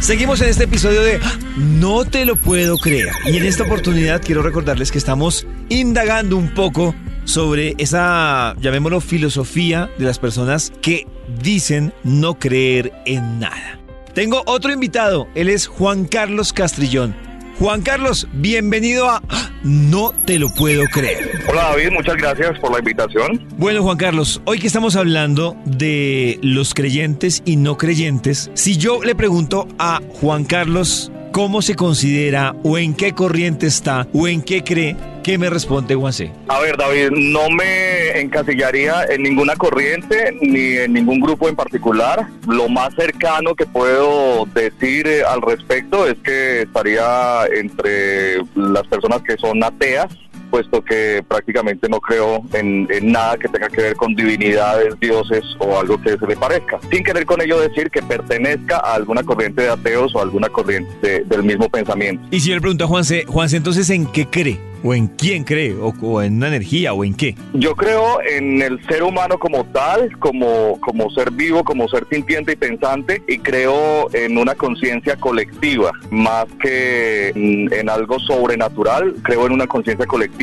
Seguimos 0.00 0.40
en 0.40 0.48
este 0.48 0.64
episodio 0.64 1.02
de 1.02 1.20
¡Ah! 1.22 1.38
No 1.56 2.04
te 2.04 2.24
lo 2.24 2.34
puedo 2.34 2.78
creer. 2.78 3.08
Y 3.26 3.36
en 3.36 3.44
esta 3.44 3.62
oportunidad 3.64 4.22
quiero 4.24 4.42
recordarles 4.42 4.90
que 4.90 4.98
estamos 4.98 5.46
indagando 5.68 6.36
un 6.36 6.52
poco 6.54 6.96
sobre 7.24 7.74
esa, 7.78 8.56
llamémoslo, 8.60 9.00
filosofía 9.00 9.88
de 9.98 10.04
las 10.04 10.18
personas 10.18 10.72
que 10.82 11.06
dicen 11.42 11.92
no 12.02 12.38
creer 12.40 12.92
en 13.06 13.38
nada. 13.38 13.78
Tengo 14.14 14.42
otro 14.46 14.72
invitado, 14.72 15.28
él 15.36 15.48
es 15.48 15.68
Juan 15.68 16.06
Carlos 16.06 16.52
Castrillón. 16.52 17.14
Juan 17.58 17.82
Carlos, 17.82 18.28
bienvenido 18.34 19.10
a 19.10 19.20
¡Ah! 19.28 19.50
No 19.64 20.12
te 20.24 20.38
lo 20.38 20.48
puedo 20.50 20.84
creer. 20.84 21.42
Hola 21.48 21.62
David, 21.70 21.90
muchas 21.90 22.16
gracias 22.16 22.56
por 22.60 22.70
la 22.70 22.78
invitación. 22.78 23.44
Bueno, 23.56 23.82
Juan 23.82 23.96
Carlos, 23.96 24.40
hoy 24.44 24.60
que 24.60 24.68
estamos 24.68 24.94
hablando 24.94 25.56
de 25.64 26.38
los 26.40 26.72
creyentes 26.72 27.42
y 27.44 27.56
no 27.56 27.76
creyentes, 27.76 28.52
si 28.54 28.76
yo 28.76 29.02
le 29.02 29.16
pregunto 29.16 29.66
a 29.80 30.00
Juan 30.20 30.44
Carlos 30.44 31.10
cómo 31.32 31.62
se 31.62 31.74
considera 31.74 32.54
o 32.62 32.78
en 32.78 32.94
qué 32.94 33.12
corriente 33.12 33.66
está 33.66 34.06
o 34.12 34.28
en 34.28 34.42
qué 34.42 34.62
cree, 34.62 34.96
¿qué 35.22 35.38
me 35.38 35.50
responde 35.50 35.94
Juan 35.94 36.12
C? 36.12 36.32
A 36.48 36.60
ver 36.60 36.76
David, 36.76 37.10
no 37.12 37.50
me 37.50 38.20
encasillaría 38.20 39.04
en 39.04 39.22
ninguna 39.22 39.56
corriente 39.56 40.36
ni 40.40 40.76
en 40.76 40.92
ningún 40.92 41.20
grupo 41.20 41.48
en 41.48 41.56
particular. 41.56 42.26
Lo 42.46 42.68
más 42.68 42.94
cercano 42.94 43.54
que 43.54 43.66
puedo 43.66 44.46
decir 44.46 45.06
eh, 45.06 45.22
al 45.22 45.42
respecto 45.42 46.06
es 46.06 46.16
que 46.24 46.62
estaría 46.62 47.46
entre 47.54 48.38
las 48.54 48.86
personas 48.86 49.22
que 49.22 49.36
son 49.36 49.62
ateas 49.62 50.08
puesto 50.50 50.82
que 50.82 51.22
prácticamente 51.26 51.88
no 51.88 52.00
creo 52.00 52.42
en, 52.52 52.86
en 52.90 53.12
nada 53.12 53.36
que 53.38 53.48
tenga 53.48 53.68
que 53.68 53.82
ver 53.82 53.96
con 53.96 54.14
divinidades, 54.14 54.98
dioses 55.00 55.42
o 55.58 55.78
algo 55.78 56.00
que 56.00 56.16
se 56.16 56.26
le 56.26 56.36
parezca. 56.36 56.78
Sin 56.90 57.04
querer 57.04 57.24
con 57.26 57.40
ello 57.40 57.60
decir 57.60 57.90
que 57.90 58.02
pertenezca 58.02 58.78
a 58.78 58.94
alguna 58.94 59.22
corriente 59.22 59.62
de 59.62 59.70
ateos 59.70 60.14
o 60.14 60.20
alguna 60.20 60.48
corriente 60.48 60.88
de- 61.00 61.24
del 61.24 61.42
mismo 61.42 61.68
pensamiento. 61.68 62.22
Y 62.30 62.40
si 62.40 62.48
yo 62.50 62.54
le 62.54 62.60
pregunto 62.60 62.84
a 62.84 62.88
Juan 62.88 63.04
C, 63.04 63.24
Juan 63.26 63.48
C, 63.48 63.56
entonces 63.58 63.88
¿en 63.90 64.06
qué 64.06 64.26
cree? 64.26 64.58
¿O 64.84 64.94
en 64.94 65.08
quién 65.08 65.42
cree? 65.42 65.74
¿O, 65.74 65.92
o 66.02 66.22
en 66.22 66.36
una 66.36 66.46
energía? 66.46 66.92
¿O 66.92 67.04
en 67.04 67.12
qué? 67.12 67.34
Yo 67.52 67.74
creo 67.74 68.20
en 68.22 68.62
el 68.62 68.80
ser 68.86 69.02
humano 69.02 69.36
como 69.36 69.64
tal, 69.64 70.16
como, 70.20 70.78
como 70.80 71.10
ser 71.10 71.32
vivo, 71.32 71.64
como 71.64 71.88
ser 71.88 72.06
sintiente 72.08 72.52
y 72.52 72.56
pensante, 72.56 73.20
y 73.26 73.38
creo 73.38 74.08
en 74.14 74.38
una 74.38 74.54
conciencia 74.54 75.16
colectiva, 75.16 75.90
más 76.12 76.46
que 76.62 77.30
en, 77.30 77.72
en 77.72 77.90
algo 77.90 78.20
sobrenatural, 78.20 79.16
creo 79.22 79.46
en 79.46 79.52
una 79.52 79.66
conciencia 79.66 80.06
colectiva 80.06 80.37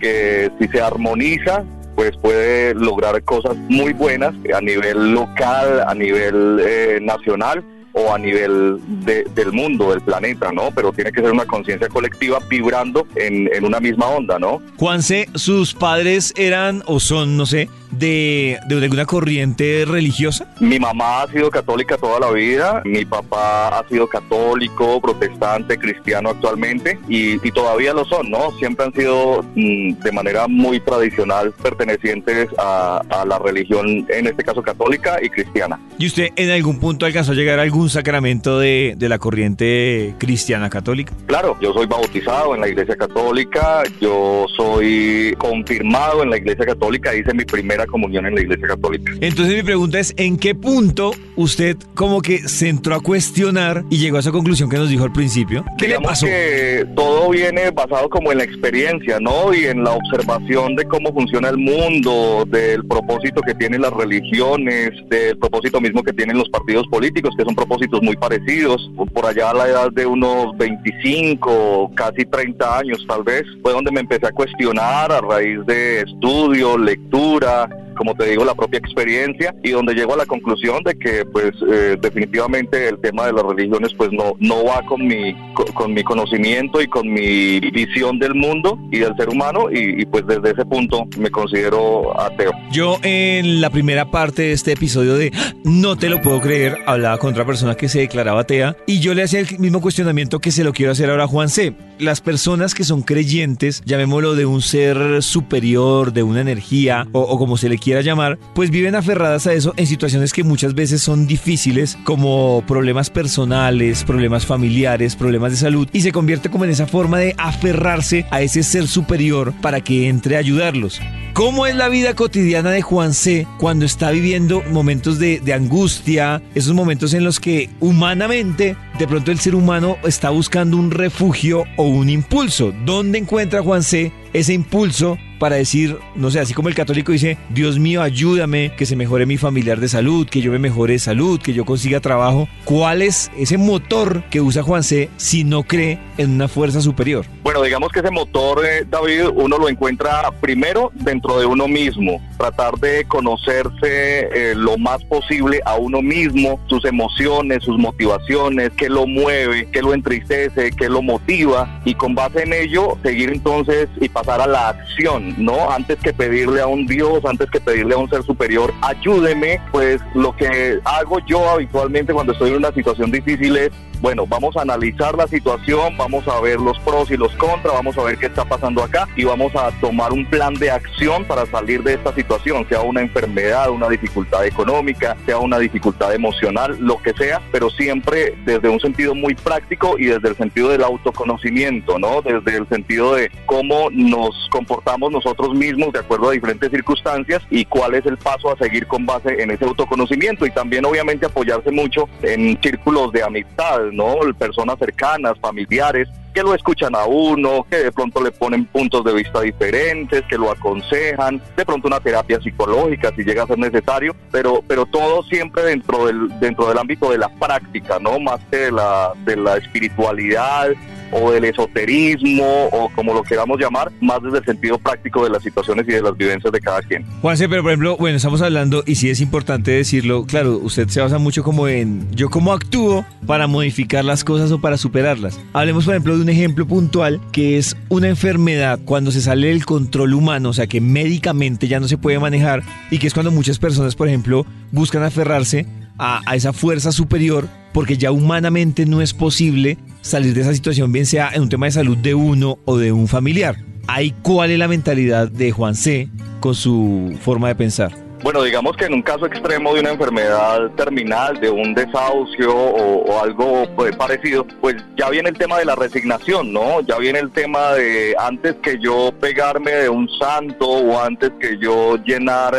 que 0.00 0.50
si 0.60 0.68
se 0.68 0.80
armoniza, 0.80 1.64
pues 1.94 2.16
puede 2.18 2.74
lograr 2.74 3.22
cosas 3.22 3.56
muy 3.68 3.92
buenas 3.94 4.34
a 4.54 4.60
nivel 4.60 5.12
local, 5.14 5.82
a 5.88 5.94
nivel 5.94 6.60
eh, 6.66 6.98
nacional 7.00 7.64
o 7.98 8.12
a 8.12 8.18
nivel 8.18 8.78
de- 9.06 9.24
del 9.34 9.52
mundo, 9.52 9.90
del 9.90 10.02
planeta, 10.02 10.52
¿no? 10.52 10.70
Pero 10.74 10.92
tiene 10.92 11.10
que 11.10 11.22
ser 11.22 11.32
una 11.32 11.46
conciencia 11.46 11.88
colectiva 11.88 12.38
vibrando 12.50 13.06
en, 13.14 13.48
en 13.54 13.64
una 13.64 13.80
misma 13.80 14.06
onda, 14.08 14.38
¿no? 14.38 14.60
Juan 14.76 15.02
C, 15.02 15.26
¿sus 15.34 15.72
padres 15.72 16.34
eran 16.36 16.82
o 16.84 17.00
son, 17.00 17.38
no 17.38 17.46
sé, 17.46 17.70
de, 17.98 18.58
de 18.68 18.76
alguna 18.76 19.06
corriente 19.06 19.84
religiosa? 19.86 20.52
Mi 20.60 20.78
mamá 20.78 21.22
ha 21.22 21.28
sido 21.28 21.50
católica 21.50 21.96
toda 21.96 22.20
la 22.20 22.30
vida, 22.30 22.82
mi 22.84 23.04
papá 23.04 23.68
ha 23.68 23.88
sido 23.88 24.06
católico, 24.06 25.00
protestante, 25.00 25.78
cristiano 25.78 26.30
actualmente 26.30 26.98
y, 27.08 27.34
y 27.46 27.52
todavía 27.52 27.92
lo 27.92 28.04
son, 28.04 28.30
¿no? 28.30 28.50
Siempre 28.58 28.86
han 28.86 28.92
sido 28.92 29.44
mm, 29.54 29.92
de 30.02 30.12
manera 30.12 30.46
muy 30.48 30.80
tradicional 30.80 31.52
pertenecientes 31.62 32.48
a, 32.58 33.02
a 33.08 33.24
la 33.24 33.38
religión, 33.38 34.06
en 34.08 34.26
este 34.26 34.44
caso 34.44 34.62
católica 34.62 35.18
y 35.22 35.28
cristiana. 35.28 35.78
¿Y 35.98 36.06
usted 36.06 36.28
en 36.36 36.50
algún 36.50 36.78
punto 36.78 37.06
alcanzó 37.06 37.32
a 37.32 37.34
llegar 37.34 37.58
a 37.58 37.62
algún 37.62 37.88
sacramento 37.90 38.58
de, 38.58 38.94
de 38.96 39.08
la 39.08 39.18
corriente 39.18 40.14
cristiana 40.18 40.70
católica? 40.70 41.12
Claro, 41.26 41.56
yo 41.60 41.72
soy 41.72 41.86
bautizado 41.86 42.54
en 42.54 42.60
la 42.60 42.68
iglesia 42.68 42.96
católica, 42.96 43.82
yo 44.00 44.46
soy 44.56 45.34
confirmado 45.38 46.22
en 46.22 46.30
la 46.30 46.36
iglesia 46.36 46.66
católica, 46.66 47.14
hice 47.14 47.32
mi 47.34 47.44
primera 47.44 47.85
comunión 47.86 48.26
en 48.26 48.34
la 48.34 48.40
iglesia 48.40 48.68
católica. 48.68 49.12
Entonces 49.20 49.56
mi 49.56 49.62
pregunta 49.62 49.98
es, 49.98 50.14
¿en 50.16 50.36
qué 50.36 50.54
punto 50.54 51.12
usted 51.36 51.76
como 51.94 52.20
que 52.22 52.48
se 52.48 52.68
entró 52.68 52.94
a 52.94 53.00
cuestionar 53.00 53.84
y 53.90 53.98
llegó 53.98 54.16
a 54.16 54.20
esa 54.20 54.32
conclusión 54.32 54.68
que 54.70 54.76
nos 54.76 54.88
dijo 54.88 55.04
al 55.04 55.12
principio? 55.12 55.64
¿Qué 55.78 55.84
le 55.84 55.88
Digamos 55.88 56.08
pasó? 56.08 56.26
que 56.26 56.86
todo 56.94 57.30
viene 57.30 57.70
basado 57.70 58.08
como 58.08 58.32
en 58.32 58.38
la 58.38 58.44
experiencia, 58.44 59.18
¿no? 59.20 59.54
Y 59.54 59.64
en 59.66 59.84
la 59.84 59.92
observación 59.92 60.76
de 60.76 60.84
cómo 60.84 61.12
funciona 61.12 61.48
el 61.48 61.58
mundo, 61.58 62.44
del 62.48 62.84
propósito 62.86 63.40
que 63.42 63.54
tienen 63.54 63.82
las 63.82 63.92
religiones, 63.92 64.90
del 65.08 65.38
propósito 65.38 65.80
mismo 65.80 66.02
que 66.02 66.12
tienen 66.12 66.38
los 66.38 66.48
partidos 66.48 66.86
políticos, 66.88 67.34
que 67.36 67.44
son 67.44 67.54
propósitos 67.54 68.02
muy 68.02 68.16
parecidos. 68.16 68.90
Por 69.12 69.26
allá 69.26 69.50
a 69.50 69.54
la 69.54 69.68
edad 69.68 69.90
de 69.92 70.06
unos 70.06 70.56
25, 70.58 71.92
casi 71.94 72.24
30 72.24 72.78
años 72.78 73.04
tal 73.08 73.22
vez, 73.22 73.42
fue 73.62 73.72
donde 73.72 73.90
me 73.92 74.00
empecé 74.00 74.26
a 74.26 74.32
cuestionar 74.32 75.10
a 75.12 75.20
raíz 75.20 75.58
de 75.66 76.02
estudio, 76.02 76.76
lectura, 76.78 77.65
luck. 77.70 77.85
Como 77.96 78.14
te 78.14 78.26
digo, 78.30 78.44
la 78.44 78.54
propia 78.54 78.78
experiencia 78.78 79.54
y 79.62 79.70
donde 79.70 79.94
llego 79.94 80.14
a 80.14 80.16
la 80.18 80.26
conclusión 80.26 80.82
de 80.84 80.94
que 80.98 81.24
pues 81.24 81.52
eh, 81.70 81.96
definitivamente 82.00 82.88
el 82.88 82.98
tema 83.00 83.26
de 83.26 83.32
las 83.32 83.42
religiones 83.44 83.92
pues 83.96 84.10
no, 84.12 84.34
no 84.38 84.64
va 84.64 84.82
con 84.86 85.06
mi, 85.06 85.34
co- 85.54 85.66
con, 85.74 85.92
mi 85.94 86.02
conocimiento 86.02 86.80
y 86.80 86.86
con 86.86 87.08
mi 87.12 87.60
visión 87.60 88.18
del 88.18 88.34
mundo 88.34 88.78
y 88.92 88.98
del 88.98 89.16
ser 89.16 89.28
humano 89.28 89.66
y, 89.72 90.02
y, 90.02 90.06
pues 90.06 90.24
desde 90.26 90.50
ese 90.52 90.64
punto 90.64 91.04
me 91.18 91.30
considero 91.30 92.18
ateo. 92.20 92.52
Yo 92.70 92.98
en 93.02 93.60
la 93.60 93.70
primera 93.70 94.10
parte 94.10 94.42
de 94.42 94.52
este 94.52 94.72
episodio 94.72 95.14
de 95.14 95.32
No 95.64 95.96
te 95.96 96.08
lo 96.08 96.20
puedo 96.20 96.40
creer, 96.40 96.78
hablaba 96.86 97.18
con 97.18 97.30
otra 97.32 97.46
persona 97.46 97.74
que 97.74 97.88
se 97.88 98.00
declaraba 98.00 98.40
atea 98.42 98.76
y 98.86 99.00
yo 99.00 99.14
le 99.14 99.22
hacía 99.22 99.40
el 99.40 99.58
mismo 99.58 99.80
cuestionamiento 99.80 100.38
que 100.40 100.50
se 100.50 100.64
lo 100.64 100.72
quiero 100.72 100.92
hacer 100.92 101.10
ahora 101.10 101.24
a 101.24 101.28
Juan 101.28 101.48
C. 101.48 101.74
Las 101.98 102.20
personas 102.20 102.74
que 102.74 102.84
son 102.84 103.00
creyentes, 103.02 103.82
llamémoslo 103.86 104.34
de 104.34 104.44
un 104.44 104.60
ser 104.60 105.22
superior, 105.22 106.12
de 106.12 106.22
una 106.22 106.40
energía 106.42 107.06
o, 107.12 107.20
o 107.20 107.38
como 107.38 107.56
se 107.56 107.68
le 107.68 107.78
quiera 107.78 107.85
llamar, 107.86 108.38
pues 108.54 108.70
viven 108.70 108.94
aferradas 108.94 109.46
a 109.46 109.52
eso 109.52 109.72
en 109.76 109.86
situaciones 109.86 110.32
que 110.32 110.44
muchas 110.44 110.74
veces 110.74 111.02
son 111.02 111.26
difíciles, 111.26 111.96
como 112.04 112.62
problemas 112.66 113.10
personales, 113.10 114.04
problemas 114.04 114.46
familiares, 114.46 115.16
problemas 115.16 115.52
de 115.52 115.58
salud, 115.58 115.88
y 115.92 116.00
se 116.00 116.12
convierte 116.12 116.50
como 116.50 116.64
en 116.64 116.70
esa 116.70 116.86
forma 116.86 117.18
de 117.18 117.34
aferrarse 117.38 118.26
a 118.30 118.42
ese 118.42 118.62
ser 118.62 118.86
superior 118.88 119.52
para 119.62 119.80
que 119.80 120.08
entre 120.08 120.36
a 120.36 120.40
ayudarlos. 120.40 121.00
¿Cómo 121.32 121.66
es 121.66 121.76
la 121.76 121.90
vida 121.90 122.14
cotidiana 122.14 122.70
de 122.70 122.80
Juan 122.80 123.12
C 123.12 123.46
cuando 123.58 123.84
está 123.84 124.10
viviendo 124.10 124.62
momentos 124.70 125.18
de, 125.18 125.38
de, 125.38 125.52
angustia, 125.52 126.42
esos 126.54 126.72
momentos 126.72 127.12
en 127.12 127.24
los 127.24 127.40
que 127.40 127.68
humanamente 127.78 128.74
de 128.98 129.06
pronto 129.06 129.30
el 129.30 129.38
ser 129.38 129.54
humano 129.54 129.98
está 130.04 130.30
buscando 130.30 130.78
un 130.78 130.90
refugio 130.90 131.64
o 131.76 131.84
un 131.84 132.08
impulso? 132.08 132.72
¿Dónde 132.86 133.18
encuentra 133.18 133.62
Juan 133.62 133.82
C 133.82 134.12
ese 134.32 134.54
impulso 134.54 135.18
para 135.38 135.56
decir, 135.56 135.98
no 136.14 136.30
sé, 136.30 136.40
así 136.40 136.54
como 136.54 136.68
el 136.68 136.74
católico 136.74 137.12
dice, 137.12 137.38
Dios 137.50 137.78
mío, 137.78 138.02
ayúdame, 138.02 138.72
que 138.76 138.86
se 138.86 138.96
mejore 138.96 139.26
mi 139.26 139.36
familiar 139.36 139.80
de 139.80 139.88
salud, 139.88 140.28
que 140.28 140.40
yo 140.40 140.52
me 140.52 140.58
mejore 140.58 140.94
de 140.94 140.98
salud, 140.98 141.40
que 141.40 141.52
yo 141.52 141.64
consiga 141.64 142.00
trabajo. 142.00 142.48
¿Cuál 142.64 143.02
es 143.02 143.30
ese 143.36 143.58
motor 143.58 144.24
que 144.30 144.40
usa 144.40 144.62
Juan 144.62 144.82
C 144.82 145.10
si 145.16 145.44
no 145.44 145.62
cree 145.62 145.98
en 146.18 146.30
una 146.30 146.48
fuerza 146.48 146.80
superior? 146.80 147.26
Bueno, 147.42 147.62
digamos 147.62 147.92
que 147.92 148.00
ese 148.00 148.10
motor, 148.10 148.64
eh, 148.64 148.84
David, 148.88 149.26
uno 149.34 149.58
lo 149.58 149.68
encuentra 149.68 150.30
primero 150.40 150.90
dentro 150.94 151.38
de 151.38 151.46
uno 151.46 151.68
mismo, 151.68 152.20
tratar 152.36 152.74
de 152.78 153.04
conocerse 153.04 153.70
eh, 153.82 154.54
lo 154.56 154.78
más 154.78 155.04
posible 155.04 155.60
a 155.64 155.76
uno 155.76 156.02
mismo, 156.02 156.60
sus 156.66 156.84
emociones, 156.84 157.62
sus 157.62 157.78
motivaciones, 157.78 158.70
qué 158.76 158.88
lo 158.88 159.06
mueve, 159.06 159.68
qué 159.72 159.82
lo 159.82 159.94
entristece, 159.94 160.72
qué 160.72 160.88
lo 160.88 161.02
motiva 161.02 161.80
y 161.84 161.94
con 161.94 162.14
base 162.14 162.42
en 162.42 162.52
ello 162.52 162.98
seguir 163.02 163.30
entonces 163.30 163.88
y 164.00 164.08
pasar 164.08 164.40
a 164.40 164.46
la 164.46 164.68
acción 164.70 165.25
¿no? 165.36 165.70
Antes 165.70 165.98
que 165.98 166.12
pedirle 166.12 166.60
a 166.60 166.66
un 166.66 166.86
Dios, 166.86 167.24
antes 167.24 167.50
que 167.50 167.60
pedirle 167.60 167.94
a 167.94 167.98
un 167.98 168.08
ser 168.08 168.22
superior, 168.22 168.72
ayúdeme, 168.82 169.60
pues 169.72 170.00
lo 170.14 170.34
que 170.36 170.78
hago 170.84 171.18
yo 171.26 171.48
habitualmente 171.48 172.12
cuando 172.12 172.32
estoy 172.32 172.50
en 172.50 172.56
una 172.56 172.72
situación 172.72 173.10
difícil 173.10 173.56
es 173.56 173.70
bueno, 174.00 174.26
vamos 174.26 174.56
a 174.56 174.62
analizar 174.62 175.16
la 175.16 175.26
situación, 175.26 175.96
vamos 175.96 176.26
a 176.28 176.40
ver 176.40 176.60
los 176.60 176.78
pros 176.80 177.10
y 177.10 177.16
los 177.16 177.34
contras, 177.36 177.74
vamos 177.74 177.96
a 177.98 178.02
ver 178.02 178.18
qué 178.18 178.26
está 178.26 178.44
pasando 178.44 178.82
acá 178.82 179.08
y 179.16 179.24
vamos 179.24 179.54
a 179.56 179.70
tomar 179.80 180.12
un 180.12 180.26
plan 180.26 180.54
de 180.54 180.70
acción 180.70 181.24
para 181.24 181.46
salir 181.46 181.82
de 181.82 181.94
esta 181.94 182.14
situación, 182.14 182.66
sea 182.68 182.82
una 182.82 183.00
enfermedad, 183.00 183.70
una 183.70 183.88
dificultad 183.88 184.46
económica, 184.46 185.16
sea 185.24 185.38
una 185.38 185.58
dificultad 185.58 186.14
emocional, 186.14 186.76
lo 186.80 187.00
que 187.02 187.12
sea, 187.14 187.40
pero 187.52 187.70
siempre 187.70 188.34
desde 188.44 188.68
un 188.68 188.80
sentido 188.80 189.14
muy 189.14 189.34
práctico 189.34 189.98
y 189.98 190.06
desde 190.06 190.28
el 190.28 190.36
sentido 190.36 190.68
del 190.68 190.84
autoconocimiento, 190.84 191.98
¿no? 191.98 192.22
Desde 192.22 192.56
el 192.56 192.68
sentido 192.68 193.14
de 193.14 193.30
cómo 193.46 193.88
nos 193.90 194.48
comportamos 194.50 195.10
nosotros 195.10 195.54
mismos 195.54 195.92
de 195.92 196.00
acuerdo 196.00 196.30
a 196.30 196.32
diferentes 196.32 196.70
circunstancias 196.70 197.42
y 197.50 197.64
cuál 197.64 197.94
es 197.94 198.04
el 198.06 198.16
paso 198.16 198.52
a 198.52 198.58
seguir 198.58 198.86
con 198.86 199.06
base 199.06 199.42
en 199.42 199.50
ese 199.50 199.64
autoconocimiento 199.64 200.46
y 200.46 200.50
también 200.50 200.84
obviamente 200.84 201.26
apoyarse 201.26 201.70
mucho 201.70 202.08
en 202.22 202.58
círculos 202.62 203.12
de 203.12 203.22
amistad 203.22 203.85
¿no? 203.92 204.16
Personas 204.38 204.78
cercanas, 204.78 205.38
familiares, 205.40 206.08
que 206.36 206.42
lo 206.42 206.54
escuchan 206.54 206.94
a 206.94 207.06
uno, 207.06 207.66
que 207.70 207.78
de 207.78 207.92
pronto 207.92 208.22
le 208.22 208.30
ponen 208.30 208.66
puntos 208.66 209.02
de 209.04 209.14
vista 209.14 209.40
diferentes, 209.40 210.22
que 210.28 210.36
lo 210.36 210.50
aconsejan, 210.50 211.40
de 211.56 211.64
pronto 211.64 211.88
una 211.88 211.98
terapia 211.98 212.38
psicológica 212.38 213.10
si 213.16 213.24
llega 213.24 213.44
a 213.44 213.46
ser 213.46 213.58
necesario, 213.58 214.14
pero, 214.30 214.62
pero 214.68 214.84
todo 214.84 215.22
siempre 215.22 215.62
dentro 215.62 216.04
del, 216.04 216.28
dentro 216.38 216.68
del 216.68 216.76
ámbito 216.76 217.10
de 217.10 217.16
la 217.16 217.30
práctica, 217.30 217.98
¿no? 217.98 218.20
Más 218.20 218.38
que 218.50 218.56
de 218.56 218.72
la, 218.72 219.12
de 219.24 219.34
la 219.36 219.56
espiritualidad, 219.56 220.68
o 221.10 221.32
del 221.32 221.44
esoterismo 221.44 222.66
o 222.72 222.88
como 222.94 223.14
lo 223.14 223.22
queramos 223.22 223.58
llamar, 223.58 223.90
más 224.00 224.22
desde 224.22 224.38
el 224.38 224.44
sentido 224.44 224.78
práctico 224.78 225.24
de 225.24 225.30
las 225.30 225.42
situaciones 225.42 225.86
y 225.88 225.92
de 225.92 226.02
las 226.02 226.16
vivencias 226.16 226.52
de 226.52 226.60
cada 226.60 226.82
quien. 226.82 227.04
Juanse, 227.22 227.48
pero 227.48 227.62
por 227.62 227.72
ejemplo, 227.72 227.96
bueno, 227.96 228.16
estamos 228.16 228.42
hablando 228.42 228.82
y 228.86 228.96
sí 228.96 229.10
es 229.10 229.20
importante 229.20 229.70
decirlo, 229.70 230.24
claro, 230.26 230.58
usted 230.58 230.88
se 230.88 231.00
basa 231.00 231.18
mucho 231.18 231.42
como 231.42 231.68
en 231.68 232.10
yo 232.14 232.30
cómo 232.30 232.52
actúo 232.52 233.04
para 233.26 233.46
modificar 233.46 234.04
las 234.04 234.24
cosas 234.24 234.50
o 234.52 234.60
para 234.60 234.76
superarlas. 234.76 235.38
Hablemos 235.52 235.84
por 235.84 235.94
ejemplo 235.94 236.16
de 236.16 236.22
un 236.22 236.28
ejemplo 236.28 236.66
puntual 236.66 237.20
que 237.32 237.58
es 237.58 237.76
una 237.88 238.08
enfermedad 238.08 238.78
cuando 238.84 239.10
se 239.10 239.20
sale 239.20 239.48
del 239.48 239.64
control 239.64 240.14
humano, 240.14 240.50
o 240.50 240.52
sea 240.52 240.66
que 240.66 240.80
médicamente 240.80 241.68
ya 241.68 241.80
no 241.80 241.88
se 241.88 241.98
puede 241.98 242.18
manejar 242.18 242.62
y 242.90 242.98
que 242.98 243.06
es 243.06 243.14
cuando 243.14 243.30
muchas 243.30 243.58
personas, 243.58 243.94
por 243.94 244.08
ejemplo, 244.08 244.46
buscan 244.72 245.02
aferrarse 245.02 245.66
a, 245.98 246.20
a 246.26 246.36
esa 246.36 246.52
fuerza 246.52 246.92
superior 246.92 247.48
porque 247.76 247.98
ya 247.98 248.10
humanamente 248.10 248.86
no 248.86 249.02
es 249.02 249.12
posible 249.12 249.76
salir 250.00 250.32
de 250.32 250.40
esa 250.40 250.54
situación, 250.54 250.92
bien 250.92 251.04
sea 251.04 251.28
en 251.34 251.42
un 251.42 251.50
tema 251.50 251.66
de 251.66 251.72
salud 251.72 251.98
de 251.98 252.14
uno 252.14 252.58
o 252.64 252.78
de 252.78 252.90
un 252.90 253.06
familiar. 253.06 253.56
Ahí, 253.86 254.14
¿cuál 254.22 254.50
es 254.50 254.58
la 254.58 254.66
mentalidad 254.66 255.28
de 255.28 255.52
Juan 255.52 255.74
C. 255.74 256.08
con 256.40 256.54
su 256.54 257.18
forma 257.20 257.48
de 257.48 257.54
pensar? 257.54 257.92
Bueno, 258.22 258.42
digamos 258.44 258.78
que 258.78 258.86
en 258.86 258.94
un 258.94 259.02
caso 259.02 259.26
extremo 259.26 259.74
de 259.74 259.80
una 259.80 259.90
enfermedad 259.90 260.70
terminal, 260.70 261.38
de 261.38 261.50
un 261.50 261.74
desahucio 261.74 262.50
o, 262.50 263.22
algo 263.22 263.68
pues, 263.76 263.94
parecido, 263.94 264.46
pues 264.62 264.76
ya 264.96 265.10
viene 265.10 265.28
el 265.28 265.36
tema 265.36 265.58
de 265.58 265.66
la 265.66 265.74
resignación, 265.74 266.54
¿no? 266.54 266.80
Ya 266.80 266.96
viene 266.96 267.18
el 267.18 267.30
tema 267.30 267.74
de 267.74 268.16
antes 268.18 268.54
que 268.62 268.78
yo 268.80 269.12
pegarme 269.20 269.72
de 269.72 269.90
un 269.90 270.08
santo 270.18 270.66
o 270.66 270.98
antes 270.98 271.30
que 271.38 271.58
yo 271.58 271.98
llenar 272.06 272.54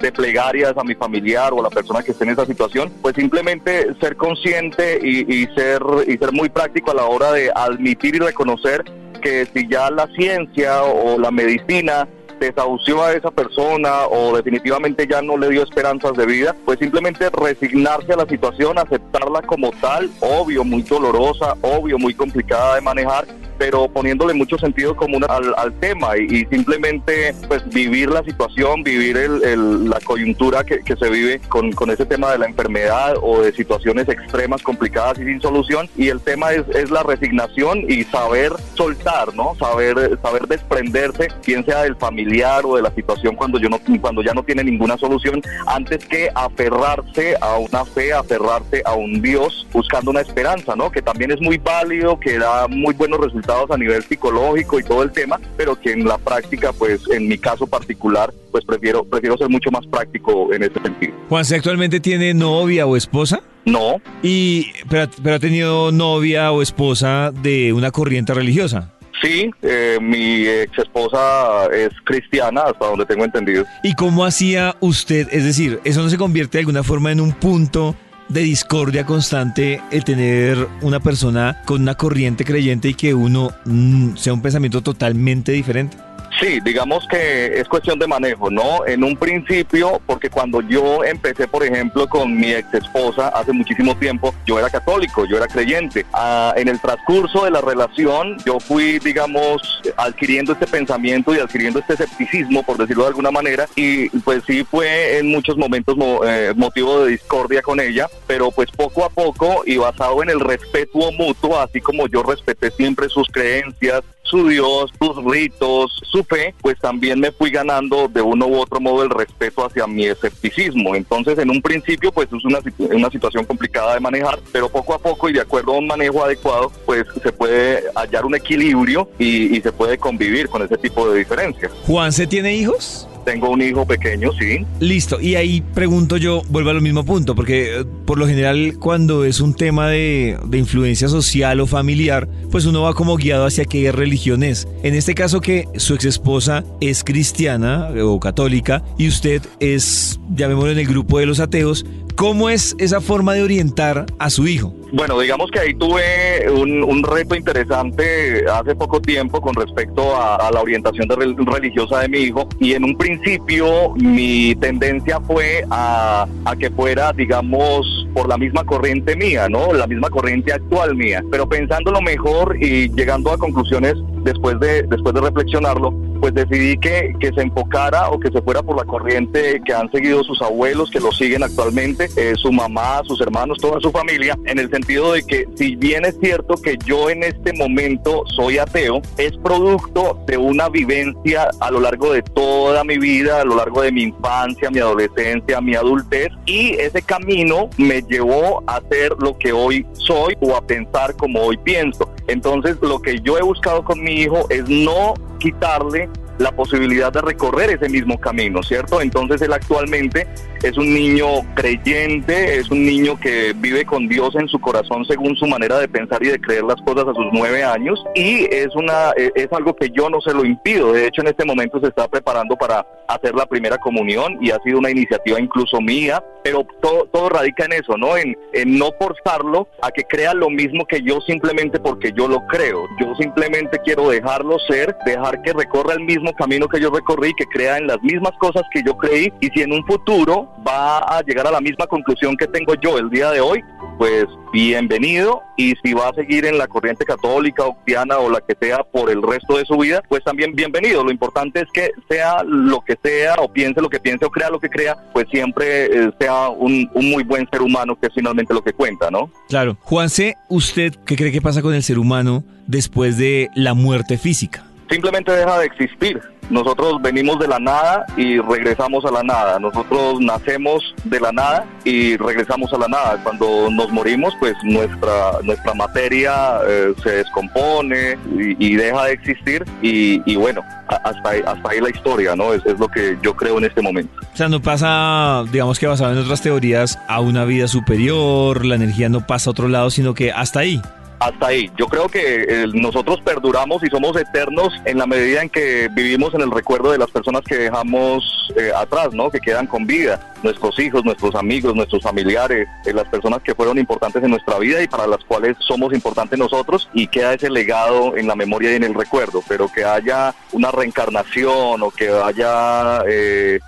de 0.00 0.12
plegarias 0.12 0.74
a 0.76 0.84
mi 0.84 0.94
familiar 0.94 1.52
o 1.52 1.60
a 1.60 1.64
la 1.64 1.70
persona 1.70 2.02
que 2.02 2.12
esté 2.12 2.24
en 2.24 2.30
esa 2.30 2.46
situación, 2.46 2.92
pues 3.02 3.14
simplemente 3.14 3.94
ser 4.00 4.16
consciente 4.16 4.98
y, 5.02 5.46
ser, 5.54 5.82
y 6.06 6.16
ser 6.16 6.32
muy 6.32 6.48
práctico 6.48 6.90
a 6.90 6.94
la 6.94 7.04
hora 7.04 7.32
de 7.32 7.50
admitir 7.54 8.16
y 8.16 8.18
reconocer 8.18 8.84
que 9.20 9.46
si 9.52 9.68
ya 9.68 9.90
la 9.90 10.06
ciencia 10.16 10.82
o 10.82 11.18
la 11.18 11.30
medicina 11.30 12.08
desahució 12.40 13.04
a 13.04 13.12
esa 13.12 13.30
persona 13.30 14.06
o 14.06 14.34
definitivamente 14.34 15.06
ya 15.06 15.20
no 15.20 15.36
le 15.36 15.50
dio 15.50 15.62
esperanzas 15.62 16.14
de 16.14 16.24
vida, 16.24 16.56
pues 16.64 16.78
simplemente 16.78 17.28
resignarse 17.30 18.14
a 18.14 18.16
la 18.16 18.26
situación, 18.26 18.78
aceptarla 18.78 19.42
como 19.42 19.70
tal, 19.72 20.10
obvio, 20.20 20.64
muy 20.64 20.82
dolorosa, 20.82 21.54
obvio, 21.60 21.98
muy 21.98 22.14
complicada 22.14 22.76
de 22.76 22.80
manejar, 22.80 23.26
pero 23.60 23.88
poniéndole 23.88 24.32
mucho 24.32 24.56
sentido 24.56 24.96
común 24.96 25.22
al, 25.28 25.74
tema 25.80 26.16
y, 26.16 26.46
simplemente 26.46 27.34
pues 27.46 27.62
vivir 27.68 28.08
la 28.08 28.24
situación, 28.24 28.82
vivir 28.82 29.18
la 29.18 30.00
coyuntura 30.00 30.64
que, 30.64 30.80
se 30.82 31.10
vive 31.10 31.40
con, 31.40 31.90
ese 31.90 32.06
tema 32.06 32.32
de 32.32 32.38
la 32.38 32.46
enfermedad 32.46 33.16
o 33.20 33.42
de 33.42 33.52
situaciones 33.52 34.08
extremas, 34.08 34.62
complicadas 34.62 35.18
y 35.18 35.24
sin 35.24 35.42
solución. 35.42 35.90
Y 35.94 36.08
el 36.08 36.20
tema 36.20 36.52
es, 36.52 36.90
la 36.90 37.02
resignación 37.02 37.84
y 37.86 38.04
saber 38.04 38.52
soltar, 38.74 39.34
¿no? 39.34 39.54
Saber, 39.56 40.18
saber 40.22 40.48
desprenderse, 40.48 41.28
bien 41.46 41.62
sea 41.66 41.82
del 41.82 41.96
familiar 41.96 42.64
o 42.64 42.76
de 42.76 42.82
la 42.82 42.94
situación 42.94 43.36
cuando, 43.36 43.58
yo 43.58 43.68
no, 43.68 43.78
cuando 44.00 44.22
ya 44.22 44.32
no 44.32 44.42
tiene 44.42 44.64
ninguna 44.64 44.96
solución, 44.96 45.42
antes 45.66 46.06
que 46.06 46.30
aferrarse 46.34 47.36
a 47.42 47.58
una 47.58 47.84
fe, 47.84 48.14
aferrarse 48.14 48.80
a 48.86 48.94
un 48.94 49.20
Dios 49.20 49.66
buscando 49.70 50.10
una 50.10 50.22
esperanza, 50.22 50.74
¿no? 50.74 50.90
Que 50.90 51.02
también 51.02 51.30
es 51.30 51.40
muy 51.42 51.58
válido, 51.58 52.18
que 52.18 52.38
da 52.38 52.66
muy 52.66 52.94
buenos 52.94 53.20
resultados 53.20 53.49
a 53.50 53.76
nivel 53.76 54.02
psicológico 54.02 54.78
y 54.78 54.84
todo 54.84 55.02
el 55.02 55.10
tema, 55.10 55.40
pero 55.56 55.78
que 55.78 55.92
en 55.92 56.04
la 56.04 56.18
práctica, 56.18 56.72
pues 56.72 57.02
en 57.10 57.28
mi 57.28 57.38
caso 57.38 57.66
particular, 57.66 58.32
pues 58.50 58.64
prefiero, 58.64 59.04
prefiero 59.04 59.36
ser 59.36 59.48
mucho 59.48 59.70
más 59.70 59.86
práctico 59.86 60.52
en 60.52 60.62
ese 60.62 60.80
sentido. 60.80 61.14
Juan, 61.28 61.44
actualmente 61.54 62.00
tiene 62.00 62.32
novia 62.34 62.86
o 62.86 62.96
esposa? 62.96 63.42
No. 63.64 64.00
¿Y 64.22 64.72
pero, 64.88 65.10
pero 65.22 65.36
ha 65.36 65.38
tenido 65.38 65.92
novia 65.92 66.52
o 66.52 66.62
esposa 66.62 67.32
de 67.32 67.72
una 67.72 67.90
corriente 67.90 68.32
religiosa? 68.32 68.94
Sí, 69.22 69.50
eh, 69.60 69.98
mi 70.00 70.46
ex 70.46 70.78
esposa 70.78 71.66
es 71.66 71.90
cristiana, 72.04 72.62
hasta 72.62 72.86
donde 72.86 73.04
tengo 73.04 73.24
entendido. 73.24 73.64
¿Y 73.82 73.94
cómo 73.94 74.24
hacía 74.24 74.76
usted? 74.80 75.28
Es 75.30 75.44
decir, 75.44 75.78
¿eso 75.84 76.02
no 76.02 76.08
se 76.08 76.16
convierte 76.16 76.56
de 76.56 76.60
alguna 76.60 76.82
forma 76.82 77.12
en 77.12 77.20
un 77.20 77.32
punto 77.32 77.94
de 78.30 78.40
discordia 78.42 79.04
constante 79.04 79.82
el 79.90 80.04
tener 80.04 80.68
una 80.82 81.00
persona 81.00 81.60
con 81.66 81.82
una 81.82 81.96
corriente 81.96 82.44
creyente 82.44 82.88
y 82.88 82.94
que 82.94 83.12
uno 83.12 83.50
mm, 83.64 84.16
sea 84.16 84.32
un 84.32 84.40
pensamiento 84.40 84.82
totalmente 84.82 85.52
diferente? 85.52 85.96
Sí, 86.40 86.58
digamos 86.64 87.06
que 87.06 87.60
es 87.60 87.68
cuestión 87.68 87.98
de 87.98 88.06
manejo, 88.06 88.50
¿no? 88.50 88.86
En 88.86 89.04
un 89.04 89.14
principio, 89.14 90.00
porque 90.06 90.30
cuando 90.30 90.62
yo 90.62 91.04
empecé, 91.04 91.46
por 91.46 91.62
ejemplo, 91.62 92.08
con 92.08 92.34
mi 92.34 92.52
ex 92.52 92.72
esposa 92.72 93.28
hace 93.28 93.52
muchísimo 93.52 93.94
tiempo, 93.94 94.34
yo 94.46 94.58
era 94.58 94.70
católico, 94.70 95.26
yo 95.26 95.36
era 95.36 95.46
creyente. 95.46 96.06
Ah, 96.14 96.54
en 96.56 96.68
el 96.68 96.80
transcurso 96.80 97.44
de 97.44 97.50
la 97.50 97.60
relación, 97.60 98.38
yo 98.46 98.58
fui, 98.58 98.98
digamos, 99.00 99.82
adquiriendo 99.98 100.54
este 100.54 100.66
pensamiento 100.66 101.34
y 101.34 101.40
adquiriendo 101.40 101.78
este 101.80 101.92
escepticismo, 101.92 102.62
por 102.62 102.78
decirlo 102.78 103.02
de 103.02 103.08
alguna 103.08 103.30
manera, 103.30 103.68
y 103.76 104.08
pues 104.20 104.42
sí 104.46 104.64
fue 104.64 105.18
en 105.18 105.28
muchos 105.28 105.58
momentos 105.58 105.94
eh, 106.26 106.54
motivo 106.56 107.04
de 107.04 107.10
discordia 107.10 107.60
con 107.60 107.80
ella, 107.80 108.08
pero 108.26 108.50
pues 108.50 108.70
poco 108.70 109.04
a 109.04 109.10
poco 109.10 109.62
y 109.66 109.76
basado 109.76 110.22
en 110.22 110.30
el 110.30 110.40
respeto 110.40 111.12
mutuo, 111.12 111.60
así 111.60 111.82
como 111.82 112.06
yo 112.08 112.22
respeté 112.22 112.70
siempre 112.70 113.10
sus 113.10 113.28
creencias, 113.28 114.00
su 114.30 114.48
Dios, 114.48 114.90
sus 115.00 115.24
ritos, 115.24 116.00
su 116.10 116.22
fe, 116.24 116.54
pues 116.60 116.78
también 116.78 117.18
me 117.18 117.32
fui 117.32 117.50
ganando 117.50 118.08
de 118.08 118.22
uno 118.22 118.46
u 118.46 118.60
otro 118.60 118.80
modo 118.80 119.02
el 119.02 119.10
respeto 119.10 119.64
hacia 119.66 119.86
mi 119.86 120.06
escepticismo. 120.06 120.94
Entonces, 120.94 121.38
en 121.38 121.50
un 121.50 121.60
principio, 121.60 122.12
pues 122.12 122.28
es 122.32 122.44
una, 122.44 122.60
una 122.78 123.10
situación 123.10 123.44
complicada 123.44 123.94
de 123.94 124.00
manejar, 124.00 124.38
pero 124.52 124.68
poco 124.68 124.94
a 124.94 124.98
poco 124.98 125.28
y 125.28 125.32
de 125.32 125.40
acuerdo 125.40 125.74
a 125.74 125.78
un 125.78 125.86
manejo 125.86 126.24
adecuado, 126.24 126.70
pues 126.86 127.04
se 127.22 127.32
puede 127.32 127.82
hallar 127.94 128.24
un 128.24 128.36
equilibrio 128.36 129.08
y, 129.18 129.56
y 129.56 129.60
se 129.60 129.72
puede 129.72 129.98
convivir 129.98 130.48
con 130.48 130.62
ese 130.62 130.78
tipo 130.78 131.10
de 131.10 131.18
diferencias. 131.18 131.72
¿Juan 131.86 132.12
se 132.12 132.26
tiene 132.26 132.54
hijos? 132.54 133.09
Tengo 133.24 133.50
un 133.50 133.62
hijo 133.62 133.86
pequeño, 133.86 134.30
sí. 134.38 134.64
Listo, 134.80 135.20
y 135.20 135.34
ahí 135.34 135.60
pregunto 135.60 136.16
yo, 136.16 136.42
vuelvo 136.48 136.70
a 136.70 136.74
lo 136.74 136.80
mismo 136.80 137.04
punto, 137.04 137.34
porque 137.34 137.80
eh, 137.80 137.84
por 138.06 138.18
lo 138.18 138.26
general 138.26 138.76
cuando 138.78 139.24
es 139.24 139.40
un 139.40 139.54
tema 139.54 139.88
de, 139.88 140.38
de 140.44 140.58
influencia 140.58 141.08
social 141.08 141.60
o 141.60 141.66
familiar, 141.66 142.28
pues 142.50 142.66
uno 142.66 142.82
va 142.82 142.94
como 142.94 143.16
guiado 143.16 143.46
hacia 143.46 143.64
qué 143.64 143.92
religión 143.92 144.42
es. 144.42 144.68
En 144.82 144.94
este 144.94 145.14
caso 145.14 145.40
que 145.40 145.66
su 145.76 145.94
ex 145.94 146.04
esposa 146.04 146.64
es 146.80 147.04
cristiana 147.04 147.90
o 148.02 148.18
católica 148.20 148.82
y 148.98 149.08
usted 149.08 149.42
es, 149.60 150.20
llamémoslo 150.34 150.72
en 150.72 150.78
el 150.78 150.86
grupo 150.86 151.18
de 151.18 151.26
los 151.26 151.40
ateos, 151.40 151.84
¿Cómo 152.20 152.50
es 152.50 152.76
esa 152.78 153.00
forma 153.00 153.32
de 153.32 153.42
orientar 153.42 154.04
a 154.18 154.28
su 154.28 154.46
hijo? 154.46 154.74
Bueno, 154.92 155.18
digamos 155.18 155.50
que 155.50 155.58
ahí 155.58 155.72
tuve 155.72 156.50
un, 156.50 157.02
reto 157.02 157.34
interesante 157.34 158.44
hace 158.46 158.74
poco 158.74 159.00
tiempo 159.00 159.40
con 159.40 159.54
respecto 159.54 160.14
a, 160.20 160.50
la 160.52 160.60
orientación 160.60 161.08
religiosa 161.08 162.00
de 162.00 162.10
mi 162.10 162.18
hijo 162.18 162.46
y 162.58 162.74
en 162.74 162.84
un 162.84 162.98
principio 162.98 163.94
mi 163.94 164.54
tendencia 164.56 165.18
fue 165.20 165.64
a, 165.70 166.26
a, 166.44 166.56
que 166.56 166.68
fuera, 166.68 167.14
digamos, 167.14 168.06
por 168.12 168.28
la 168.28 168.36
misma 168.36 168.64
corriente 168.64 169.16
mía, 169.16 169.48
¿no? 169.48 169.72
La 169.72 169.86
misma 169.86 170.10
corriente 170.10 170.52
actual 170.52 170.96
mía, 170.96 171.24
pero 171.30 171.48
pensándolo 171.48 172.02
mejor 172.02 172.54
y 172.60 172.90
llegando 172.90 173.32
a 173.32 173.38
conclusiones 173.38 173.94
después 174.24 174.60
de, 174.60 174.82
después 174.82 175.14
de 175.14 175.22
reflexionarlo, 175.22 175.94
pues 176.20 176.34
decidí 176.34 176.76
que, 176.76 177.14
que, 177.18 177.30
se 177.32 177.42
enfocara 177.42 178.10
o 178.10 178.20
que 178.20 178.30
se 178.30 178.42
fuera 178.42 178.62
por 178.62 178.76
la 178.76 178.84
corriente 178.84 179.60
que 179.64 179.72
han 179.72 179.90
seguido 179.90 180.22
sus 180.24 180.40
abuelos, 180.42 180.90
que 180.90 181.00
lo 181.00 181.12
siguen 181.12 181.42
actualmente, 181.42 182.08
eh, 182.16 182.34
su 182.36 182.52
mamá, 182.52 183.00
sus 183.04 183.20
hermanos, 183.20 183.58
toda 183.58 183.80
su 183.80 183.90
familia, 183.90 184.38
en 184.44 184.58
el 184.58 184.70
sentido 184.70 185.12
de 185.12 185.22
que 185.22 185.46
si 185.56 185.76
bien 185.76 186.04
es 186.04 186.18
cierto 186.20 186.54
que 186.56 186.76
yo 186.84 187.10
en 187.10 187.22
este 187.22 187.52
momento 187.52 188.24
soy 188.36 188.58
ateo, 188.58 189.00
es 189.16 189.36
producto 189.38 190.18
de 190.26 190.36
una 190.36 190.68
vivencia 190.68 191.50
a 191.60 191.70
lo 191.70 191.80
largo 191.80 192.12
de 192.12 192.22
toda 192.22 192.84
mi 192.84 192.98
vida, 192.98 193.40
a 193.40 193.44
lo 193.44 193.56
largo 193.56 193.82
de 193.82 193.92
mi 193.92 194.02
infancia, 194.02 194.70
mi 194.70 194.78
adolescencia, 194.78 195.60
mi 195.60 195.74
adultez, 195.74 196.28
y 196.46 196.72
ese 196.74 197.02
camino 197.02 197.70
me 197.78 198.02
llevó 198.02 198.62
a 198.66 198.80
ser 198.90 199.12
lo 199.20 199.36
que 199.38 199.52
hoy 199.52 199.86
soy 199.94 200.36
o 200.40 200.54
a 200.56 200.60
pensar 200.60 201.14
como 201.16 201.40
hoy 201.40 201.56
pienso. 201.58 202.10
Entonces 202.26 202.76
lo 202.82 203.00
que 203.00 203.20
yo 203.20 203.38
he 203.38 203.42
buscado 203.42 203.82
con 203.84 204.02
mi 204.02 204.12
hijo 204.12 204.46
es 204.50 204.68
no 204.68 205.14
quitarle 205.38 206.08
la 206.40 206.52
posibilidad 206.52 207.12
de 207.12 207.20
recorrer 207.20 207.70
ese 207.70 207.88
mismo 207.88 208.18
camino, 208.18 208.62
¿cierto? 208.62 209.00
Entonces 209.00 209.42
él 209.42 209.52
actualmente 209.52 210.26
es 210.62 210.76
un 210.78 210.92
niño 210.92 211.26
creyente, 211.54 212.56
es 212.56 212.70
un 212.70 212.84
niño 212.84 213.18
que 213.20 213.52
vive 213.54 213.84
con 213.84 214.08
Dios 214.08 214.34
en 214.34 214.48
su 214.48 214.58
corazón 214.58 215.04
según 215.04 215.36
su 215.36 215.46
manera 215.46 215.78
de 215.78 215.88
pensar 215.88 216.22
y 216.22 216.28
de 216.28 216.40
creer 216.40 216.64
las 216.64 216.80
cosas 216.82 217.08
a 217.08 217.14
sus 217.14 217.26
nueve 217.32 217.62
años 217.62 218.02
y 218.14 218.46
es 218.50 218.74
una 218.74 219.12
e, 219.16 219.30
es 219.34 219.48
algo 219.52 219.76
que 219.76 219.90
yo 219.90 220.08
no 220.08 220.20
se 220.20 220.32
lo 220.32 220.44
impido. 220.44 220.92
De 220.92 221.06
hecho, 221.06 221.20
en 221.20 221.28
este 221.28 221.44
momento 221.44 221.78
se 221.80 221.88
está 221.88 222.08
preparando 222.08 222.56
para 222.56 222.86
hacer 223.08 223.34
la 223.34 223.44
primera 223.44 223.76
comunión 223.78 224.38
y 224.40 224.50
ha 224.50 224.58
sido 224.62 224.78
una 224.78 224.90
iniciativa 224.90 225.38
incluso 225.38 225.80
mía, 225.80 226.24
pero 226.42 226.66
todo, 226.80 227.06
todo 227.12 227.28
radica 227.28 227.66
en 227.66 227.72
eso, 227.72 227.98
¿no? 227.98 228.16
En, 228.16 228.36
en 228.54 228.78
no 228.78 228.90
forzarlo 228.98 229.68
a 229.82 229.90
que 229.90 230.04
crea 230.04 230.32
lo 230.32 230.48
mismo 230.48 230.86
que 230.86 231.02
yo 231.02 231.20
simplemente 231.20 231.78
porque 231.80 232.12
yo 232.16 232.28
lo 232.28 232.46
creo. 232.46 232.86
Yo 232.98 233.14
simplemente 233.16 233.78
quiero 233.84 234.08
dejarlo 234.08 234.58
ser, 234.68 234.96
dejar 235.04 235.42
que 235.42 235.52
recorra 235.52 235.94
el 235.94 236.00
mismo 236.00 236.29
camino 236.34 236.68
que 236.68 236.80
yo 236.80 236.90
recorrí, 236.90 237.32
que 237.34 237.46
crea 237.46 237.78
en 237.78 237.86
las 237.86 238.02
mismas 238.02 238.32
cosas 238.38 238.62
que 238.72 238.82
yo 238.84 238.96
creí 238.96 239.32
y 239.40 239.48
si 239.48 239.62
en 239.62 239.72
un 239.72 239.84
futuro 239.84 240.48
va 240.66 240.98
a 240.98 241.22
llegar 241.22 241.46
a 241.46 241.50
la 241.50 241.60
misma 241.60 241.86
conclusión 241.86 242.36
que 242.36 242.46
tengo 242.46 242.74
yo 242.82 242.98
el 242.98 243.10
día 243.10 243.30
de 243.30 243.40
hoy, 243.40 243.62
pues 243.98 244.24
bienvenido 244.52 245.42
y 245.56 245.74
si 245.82 245.92
va 245.92 246.08
a 246.08 246.14
seguir 246.14 246.46
en 246.46 246.58
la 246.58 246.66
corriente 246.66 247.04
católica 247.04 247.64
o 247.64 247.74
cristiana 247.74 248.18
o 248.18 248.30
la 248.30 248.40
que 248.40 248.56
sea 248.60 248.82
por 248.82 249.10
el 249.10 249.22
resto 249.22 249.58
de 249.58 249.64
su 249.64 249.76
vida, 249.76 250.02
pues 250.08 250.24
también 250.24 250.54
bienvenido. 250.54 251.04
Lo 251.04 251.10
importante 251.10 251.60
es 251.60 251.68
que 251.72 251.90
sea 252.08 252.42
lo 252.42 252.80
que 252.80 252.96
sea 253.02 253.34
o 253.40 253.52
piense 253.52 253.80
lo 253.80 253.88
que 253.88 254.00
piense 254.00 254.24
o 254.24 254.30
crea 254.30 254.50
lo 254.50 254.58
que 254.58 254.68
crea, 254.68 254.96
pues 255.12 255.26
siempre 255.30 255.84
eh, 255.84 256.10
sea 256.18 256.48
un, 256.48 256.90
muy 256.94 257.22
buen 257.24 257.46
ser 257.50 257.62
humano 257.62 257.98
que 258.00 258.06
es 258.06 258.14
finalmente 258.14 258.54
lo 258.54 258.62
que 258.62 258.72
cuenta, 258.72 259.10
¿no? 259.10 259.30
Claro. 259.48 259.76
Juanse, 259.82 260.36
¿usted 260.48 260.94
qué 261.04 261.16
cree 261.16 261.32
que 261.32 261.42
pasa 261.42 261.62
con 261.62 261.74
el 261.74 261.82
ser 261.82 261.98
humano 261.98 262.42
después 262.66 263.18
de 263.18 263.50
la 263.54 263.74
muerte 263.74 264.18
física? 264.18 264.64
Simplemente 264.90 265.32
deja 265.32 265.58
de 265.58 265.66
existir. 265.66 266.20
Nosotros 266.50 267.00
venimos 267.00 267.38
de 267.38 267.46
la 267.46 267.60
nada 267.60 268.06
y 268.16 268.40
regresamos 268.40 269.04
a 269.04 269.12
la 269.12 269.22
nada. 269.22 269.60
Nosotros 269.60 270.20
nacemos 270.20 270.82
de 271.04 271.20
la 271.20 271.30
nada 271.30 271.64
y 271.84 272.16
regresamos 272.16 272.72
a 272.72 272.78
la 272.78 272.88
nada. 272.88 273.20
Cuando 273.22 273.70
nos 273.70 273.90
morimos, 273.92 274.34
pues 274.40 274.54
nuestra, 274.64 275.38
nuestra 275.44 275.74
materia 275.74 276.58
eh, 276.66 276.92
se 277.04 277.10
descompone 277.10 278.18
y, 278.36 278.74
deja 278.74 279.04
de 279.04 279.12
existir. 279.12 279.64
Y, 279.80 280.34
bueno, 280.34 280.62
hasta 280.88 281.30
ahí, 281.30 281.40
hasta 281.46 281.70
ahí 281.70 281.80
la 281.80 281.90
historia, 281.90 282.34
¿no? 282.34 282.52
Es, 282.52 282.66
es 282.66 282.78
lo 282.80 282.88
que 282.88 283.16
yo 283.22 283.36
creo 283.36 283.58
en 283.58 283.66
este 283.66 283.80
momento. 283.80 284.12
O 284.34 284.36
sea, 284.36 284.48
no 284.48 284.60
pasa, 284.60 285.44
digamos 285.52 285.78
que 285.78 285.86
basado 285.86 286.12
en 286.12 286.18
otras 286.18 286.42
teorías, 286.42 286.98
a 287.06 287.20
una 287.20 287.44
vida 287.44 287.68
superior, 287.68 288.64
la 288.64 288.74
energía 288.74 289.08
no 289.08 289.24
pasa 289.24 289.50
a 289.50 289.52
otro 289.52 289.68
lado, 289.68 289.90
sino 289.90 290.14
que 290.14 290.32
hasta 290.32 290.60
ahí 290.60 290.82
hasta 291.20 291.48
ahí. 291.48 291.70
Yo 291.76 291.86
creo 291.86 292.08
que 292.08 292.46
eh, 292.48 292.66
nosotros 292.72 293.20
perduramos 293.20 293.84
y 293.84 293.88
somos 293.88 294.16
eternos 294.16 294.72
en 294.86 294.98
la 294.98 295.06
medida 295.06 295.42
en 295.42 295.50
que 295.50 295.88
vivimos 295.92 296.34
en 296.34 296.40
el 296.40 296.50
recuerdo 296.50 296.90
de 296.90 296.98
las 296.98 297.10
personas 297.10 297.42
que 297.42 297.56
dejamos 297.56 298.52
eh, 298.56 298.72
atrás, 298.74 299.12
¿no? 299.12 299.30
Que 299.30 299.38
quedan 299.38 299.66
con 299.66 299.86
vida, 299.86 300.29
nuestros 300.42 300.78
hijos, 300.78 301.04
nuestros 301.04 301.34
amigos, 301.34 301.74
nuestros 301.74 302.02
familiares, 302.02 302.68
eh, 302.84 302.92
las 302.92 303.08
personas 303.08 303.42
que 303.42 303.54
fueron 303.54 303.78
importantes 303.78 304.22
en 304.22 304.30
nuestra 304.30 304.58
vida 304.58 304.82
y 304.82 304.88
para 304.88 305.06
las 305.06 305.24
cuales 305.24 305.56
somos 305.60 305.92
importantes 305.92 306.38
nosotros 306.38 306.88
y 306.94 307.06
queda 307.06 307.34
ese 307.34 307.50
legado 307.50 308.16
en 308.16 308.26
la 308.26 308.36
memoria 308.36 308.72
y 308.72 308.76
en 308.76 308.84
el 308.84 308.94
recuerdo, 308.94 309.42
pero 309.48 309.70
que 309.72 309.84
haya 309.84 310.34
una 310.52 310.70
reencarnación 310.70 311.82
o 311.82 311.90
que 311.90 312.08
haya 312.08 313.02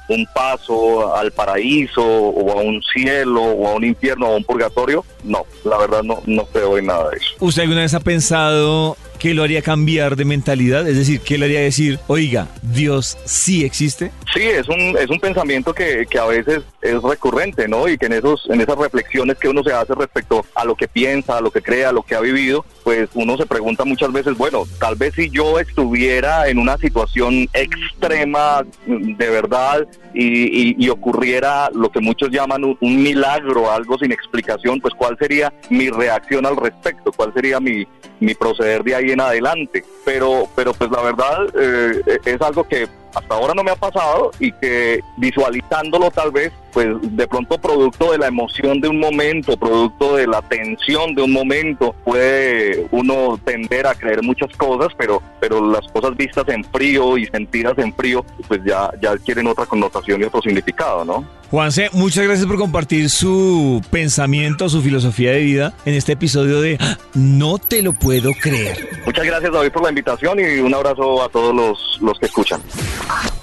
un 0.08 0.26
paso 0.34 1.14
al 1.14 1.32
paraíso 1.32 2.02
o 2.04 2.52
a 2.52 2.62
un 2.62 2.82
cielo 2.92 3.42
o 3.42 3.68
a 3.68 3.74
un 3.74 3.84
infierno 3.84 4.28
o 4.28 4.34
a 4.34 4.36
un 4.36 4.44
purgatorio, 4.44 5.04
no, 5.24 5.44
la 5.64 5.78
verdad 5.78 6.02
no, 6.02 6.22
no 6.26 6.44
creo 6.46 6.78
en 6.78 6.86
nada 6.86 7.10
de 7.10 7.16
eso. 7.16 7.34
¿Usted 7.40 7.62
alguna 7.62 7.82
vez 7.82 7.94
ha 7.94 8.00
pensado 8.00 8.96
que 9.22 9.34
lo 9.34 9.44
haría 9.44 9.62
cambiar 9.62 10.16
de 10.16 10.24
mentalidad? 10.24 10.88
Es 10.88 10.96
decir, 10.96 11.20
¿qué 11.20 11.38
le 11.38 11.44
haría 11.44 11.60
decir, 11.60 12.00
oiga, 12.08 12.48
Dios 12.60 13.16
sí 13.24 13.64
existe? 13.64 14.10
Sí, 14.34 14.42
es 14.42 14.68
un, 14.68 14.96
es 14.98 15.08
un 15.10 15.20
pensamiento 15.20 15.72
que, 15.72 16.06
que, 16.10 16.18
a 16.18 16.24
veces 16.24 16.62
es 16.80 17.00
recurrente, 17.00 17.68
¿no? 17.68 17.86
Y 17.86 17.96
que 17.98 18.06
en, 18.06 18.14
esos, 18.14 18.48
en 18.50 18.60
esas 18.60 18.76
reflexiones 18.76 19.38
que 19.38 19.48
uno 19.48 19.62
se 19.62 19.72
hace 19.72 19.94
respecto 19.94 20.44
a 20.56 20.64
lo 20.64 20.74
que 20.74 20.88
piensa, 20.88 21.38
a 21.38 21.40
lo 21.40 21.52
que 21.52 21.62
crea, 21.62 21.90
a 21.90 21.92
lo 21.92 22.02
que 22.02 22.16
ha 22.16 22.20
vivido, 22.20 22.64
pues 22.82 23.10
uno 23.14 23.36
se 23.36 23.46
pregunta 23.46 23.84
muchas 23.84 24.12
veces, 24.12 24.36
bueno, 24.36 24.64
tal 24.80 24.96
vez 24.96 25.14
si 25.14 25.30
yo 25.30 25.60
estuviera 25.60 26.48
en 26.48 26.58
una 26.58 26.76
situación 26.78 27.48
extrema 27.52 28.64
de 28.86 29.30
verdad 29.30 29.86
y, 30.14 30.84
y, 30.84 30.88
ocurriera 30.88 31.70
lo 31.72 31.90
que 31.90 32.00
muchos 32.00 32.30
llaman 32.30 32.64
un, 32.64 32.76
un 32.80 33.02
milagro, 33.02 33.70
algo 33.70 33.96
sin 33.98 34.10
explicación, 34.10 34.80
pues 34.80 34.94
cuál 34.94 35.16
sería 35.16 35.52
mi 35.70 35.90
reacción 35.90 36.44
al 36.44 36.56
respecto, 36.56 37.12
cuál 37.12 37.32
sería 37.32 37.60
mi, 37.60 37.86
mi 38.22 38.34
proceder 38.34 38.82
de 38.84 38.94
ahí 38.94 39.11
en 39.12 39.20
adelante. 39.20 39.84
Pero, 40.04 40.48
pero 40.54 40.72
pues 40.74 40.90
la 40.90 41.02
verdad 41.02 41.46
eh, 41.54 42.18
es 42.24 42.40
algo 42.40 42.64
que 42.64 42.88
hasta 43.14 43.34
ahora 43.34 43.54
no 43.54 43.62
me 43.62 43.70
ha 43.70 43.76
pasado 43.76 44.30
y 44.38 44.52
que 44.52 45.00
visualizándolo 45.16 46.10
tal 46.10 46.30
vez, 46.30 46.52
pues 46.72 46.88
de 47.00 47.26
pronto 47.26 47.58
producto 47.58 48.12
de 48.12 48.18
la 48.18 48.28
emoción 48.28 48.80
de 48.80 48.88
un 48.88 48.98
momento, 48.98 49.56
producto 49.56 50.16
de 50.16 50.26
la 50.26 50.42
tensión 50.42 51.14
de 51.14 51.22
un 51.22 51.32
momento, 51.32 51.94
puede 52.04 52.86
uno 52.90 53.38
tender 53.44 53.86
a 53.86 53.94
creer 53.94 54.22
muchas 54.22 54.54
cosas, 54.56 54.92
pero, 54.96 55.22
pero 55.40 55.64
las 55.64 55.86
cosas 55.88 56.16
vistas 56.16 56.44
en 56.48 56.64
frío 56.64 57.18
y 57.18 57.26
sentidas 57.26 57.76
en 57.78 57.92
frío, 57.94 58.24
pues 58.48 58.60
ya, 58.64 58.90
ya 59.00 59.10
adquieren 59.10 59.46
otra 59.46 59.66
connotación 59.66 60.20
y 60.20 60.24
otro 60.24 60.40
significado, 60.42 61.04
¿no? 61.04 61.42
Juanse, 61.52 61.90
muchas 61.92 62.24
gracias 62.24 62.46
por 62.46 62.56
compartir 62.56 63.10
su 63.10 63.82
pensamiento, 63.90 64.70
su 64.70 64.80
filosofía 64.80 65.32
de 65.32 65.40
vida 65.40 65.74
en 65.84 65.92
este 65.92 66.12
episodio 66.12 66.62
de 66.62 66.78
No 67.12 67.58
te 67.58 67.82
lo 67.82 67.92
puedo 67.92 68.30
creer. 68.40 68.88
Muchas 69.04 69.26
gracias 69.26 69.52
David 69.52 69.70
por 69.70 69.82
la 69.82 69.90
invitación 69.90 70.40
y 70.40 70.60
un 70.60 70.74
abrazo 70.74 71.22
a 71.22 71.28
todos 71.28 71.54
los, 71.54 71.98
los 72.00 72.18
que 72.18 72.24
escuchan. 72.24 72.62
Ah! 73.08 73.41